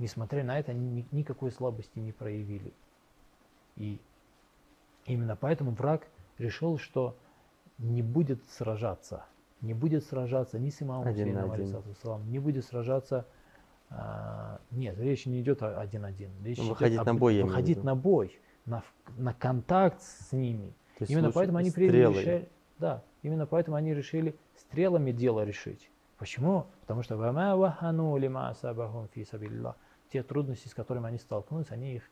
Несмотря 0.00 0.42
на 0.42 0.58
это, 0.58 0.72
они 0.72 1.06
никакой 1.12 1.52
слабости 1.52 2.00
не 2.00 2.10
проявили. 2.10 2.72
И 3.76 4.00
именно 5.06 5.36
поэтому 5.36 5.70
враг 5.70 6.08
решил, 6.38 6.78
что 6.78 7.16
не 7.78 8.02
будет 8.02 8.42
сражаться, 8.50 9.24
не 9.60 9.74
будет 9.74 10.04
сражаться 10.04 10.58
ни 10.58 10.70
с 10.70 10.82
имамом 10.82 11.04
Хусейном, 11.04 12.30
не 12.30 12.38
будет 12.38 12.64
сражаться, 12.64 13.26
а, 13.90 14.60
нет, 14.70 14.98
речь 14.98 15.26
не 15.26 15.40
идет 15.40 15.62
один-один. 15.62 16.30
Речь 16.44 16.58
выходить 16.58 17.04
на 17.04 17.14
бой, 17.14 17.42
выходить 17.42 17.82
на 17.82 17.96
бой, 17.96 18.38
на, 18.66 18.82
на 19.16 19.32
контакт 19.32 20.02
с 20.02 20.32
ними. 20.32 20.74
именно 21.00 21.32
поэтому 21.32 21.58
они 21.58 21.70
решили, 21.70 22.48
да, 22.78 23.02
именно 23.22 23.46
поэтому 23.46 23.76
они 23.76 23.94
решили 23.94 24.36
стрелами 24.56 25.12
дело 25.12 25.44
решить. 25.44 25.90
Почему? 26.18 26.66
Потому 26.80 27.02
что 27.02 27.16
те 30.10 30.22
трудности, 30.22 30.68
с 30.68 30.74
которыми 30.74 31.06
они 31.06 31.18
столкнулись, 31.18 31.70
они 31.70 31.94
их 31.94 32.02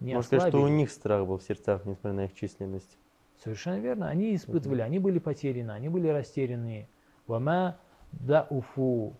не 0.00 0.14
Можно 0.14 0.20
ослабили. 0.20 0.38
сказать, 0.40 0.52
что 0.52 0.62
у 0.62 0.68
них 0.68 0.90
страх 0.90 1.26
был 1.26 1.38
в 1.38 1.42
сердцах, 1.42 1.84
несмотря 1.84 2.12
на 2.12 2.24
их 2.26 2.34
численность. 2.34 2.96
Совершенно 3.42 3.78
верно. 3.78 4.08
Они 4.08 4.34
испытывали, 4.34 4.82
они 4.82 4.98
были 4.98 5.18
потеряны, 5.18 5.70
они 5.70 5.88
были 5.88 6.08
растеряны. 6.08 6.88
Вама 7.26 7.78
дауфу, 8.12 9.14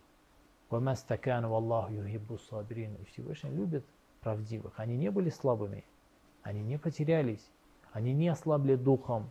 вама 0.70 0.94
стакану 0.94 1.54
Аллаху 1.54 1.92
юхиббу 1.92 2.38
сабирин. 2.38 2.94
И 2.96 3.04
Всевышний 3.04 3.50
любит 3.50 3.84
правдивых. 4.20 4.72
Они 4.76 4.96
не 4.96 5.10
были 5.10 5.30
слабыми, 5.30 5.84
они 6.42 6.62
не 6.62 6.78
потерялись, 6.78 7.46
они 7.92 8.12
не 8.12 8.28
ослабли 8.28 8.74
духом. 8.74 9.30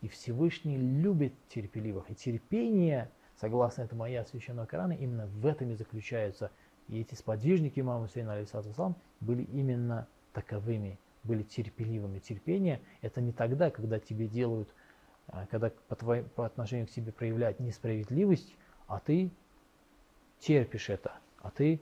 И 0.00 0.08
Всевышний 0.08 0.78
любит 0.78 1.34
терпеливых. 1.48 2.10
И 2.10 2.14
терпение, 2.14 3.10
согласно 3.38 3.82
этому 3.82 4.04
ая 4.04 4.24
священного 4.24 4.64
Корана, 4.64 4.92
именно 4.92 5.26
в 5.26 5.44
этом 5.44 5.70
и 5.70 5.74
заключается. 5.74 6.50
И 6.88 7.00
эти 7.00 7.14
сподвижники 7.14 7.80
имама 7.80 8.06
Хусейна, 8.06 8.32
алейсалам, 8.32 8.96
были 9.20 9.42
именно 9.42 10.08
таковыми 10.32 10.98
были 11.22 11.42
терпеливыми. 11.42 12.18
Терпение– 12.18 12.80
это 13.02 13.20
не 13.20 13.32
тогда, 13.32 13.70
когда 13.70 13.98
тебе 13.98 14.26
делают, 14.26 14.74
а, 15.28 15.46
когда 15.46 15.70
по, 15.88 15.96
твоей, 15.96 16.22
по 16.22 16.46
отношению 16.46 16.86
к 16.86 16.90
тебе 16.90 17.12
проявляют 17.12 17.60
несправедливость, 17.60 18.56
а 18.86 18.98
ты 19.00 19.30
терпишь 20.38 20.90
это, 20.90 21.14
а 21.40 21.50
ты 21.50 21.80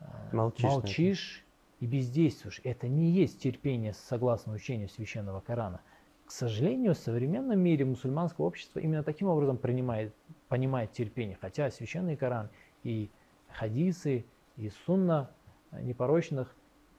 а, 0.00 0.28
молчишь, 0.32 0.64
молчишь 0.64 1.44
и 1.80 1.86
бездействуешь. 1.86 2.60
Это 2.64 2.88
не 2.88 3.10
есть 3.10 3.40
терпение 3.40 3.92
согласно 3.92 4.52
учению 4.52 4.88
священного 4.88 5.40
Корана. 5.40 5.80
к 6.26 6.30
сожалению, 6.30 6.94
в 6.94 6.98
современном 6.98 7.58
мире 7.60 7.84
мусульманское 7.84 8.46
общество 8.46 8.80
именно 8.80 9.02
таким 9.02 9.28
образом 9.28 9.58
принимает, 9.58 10.14
понимает 10.48 10.92
терпение. 10.92 11.38
Хотя 11.40 11.70
священный 11.70 12.16
Коран 12.16 12.50
и 12.82 13.10
хадисы, 13.48 14.24
и 14.56 14.70
сунна 14.86 15.30
непорочных 15.72 16.55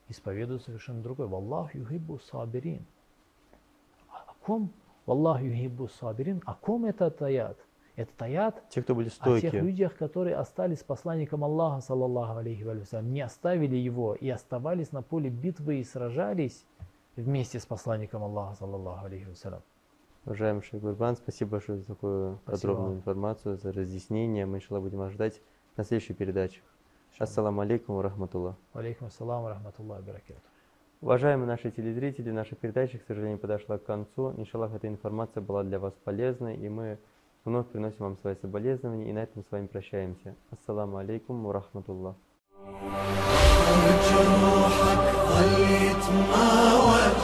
исповедуют 0.10 0.64
совершенно 0.64 1.02
другое. 1.02 1.28
Валлаху 1.28 1.78
юхиббу 1.78 2.20
сабирин. 2.20 2.86
О 4.10 4.34
ком? 4.42 4.72
Валлаху 5.06 5.46
юхиббу 5.46 5.88
сабирин. 5.88 6.42
О 6.46 6.54
ком 6.54 6.86
этот 6.86 7.22
аят? 7.22 7.58
Этот 7.96 8.22
аят 8.22 8.64
Те, 8.70 8.84
кто 8.84 8.94
были 8.94 9.10
о 9.20 9.42
тех 9.42 9.54
людях, 9.54 9.98
которые 9.98 10.36
остались 10.36 10.82
с 10.82 10.84
посланником 10.84 11.44
Аллаха, 11.44 11.82
саллаллаху 11.82 12.38
алейхи 12.38 12.62
ва 12.62 12.84
саллям, 12.86 13.12
не 13.12 13.22
оставили 13.22 13.76
его 13.76 14.14
и 14.14 14.30
оставались 14.30 14.92
на 14.92 15.02
поле 15.02 15.32
битвы 15.32 15.80
и 15.80 15.84
сражались 15.84 16.64
вместе 17.16 17.60
с 17.60 17.66
посланником 17.66 18.24
Аллаха, 18.24 18.56
саллаллаху 18.56 19.08
алейхи 19.08 19.26
ва 19.26 19.34
саллям. 19.34 19.62
Уважаемый 20.26 20.62
Шейх 20.62 20.84
Гурбан, 20.84 21.16
спасибо 21.16 21.52
большое 21.52 21.80
за 21.80 21.88
такую 21.88 22.38
Спасибо 22.44 22.74
подробную 22.74 22.98
информацию, 22.98 23.58
за 23.58 23.72
разъяснение. 23.72 24.46
Мы, 24.46 24.58
иншаллах, 24.58 24.84
будем 24.84 25.00
вас 25.00 25.14
ждать 25.14 25.42
на 25.76 25.84
следующей 25.84 26.14
передаче. 26.14 26.62
Ассаламу 27.19 27.61
алейкум 27.61 27.97
ва 27.97 28.03
рахматуллах. 28.03 28.57
Алейкум 28.73 29.09
ассалам 29.09 29.43
ва 29.45 29.51
рахматуллахи 29.51 30.01
ва 30.01 30.07
баракатух. 30.07 30.43
Уважаемые 31.01 31.47
наши 31.47 31.71
телезрители, 31.71 32.31
наша 32.31 32.55
передача, 32.55 32.99
к 32.99 33.03
сожалению, 33.07 33.39
подошла 33.39 33.79
к 33.79 33.85
концу. 33.85 34.33
Иншаллах, 34.37 34.75
эта 34.75 34.89
информация 34.89 35.41
была 35.41 35.63
для 35.63 35.79
вас 35.79 35.95
полезной, 36.05 36.57
и 36.57 36.69
мы 36.69 36.99
вновь 37.45 37.67
приносим 37.69 37.99
вам 37.99 38.17
свои 38.19 38.35
соболезнования, 38.37 39.11
и 39.11 39.13
на 39.13 39.21
этом 39.21 39.45
с 39.45 39.51
вами 39.51 39.67
прощаемся. 39.67 40.35
Ассаламу 40.51 40.99
алейкум 40.99 41.43
ва 41.45 41.53
рахматуллах. 41.53 42.17
جروحك 44.13 45.05
ظل 45.29 45.61
يتماوج 45.89 47.19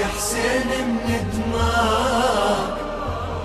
يا 0.00 0.06
حسين 0.06 0.68
من 1.06 1.22
دماغ 1.32 2.70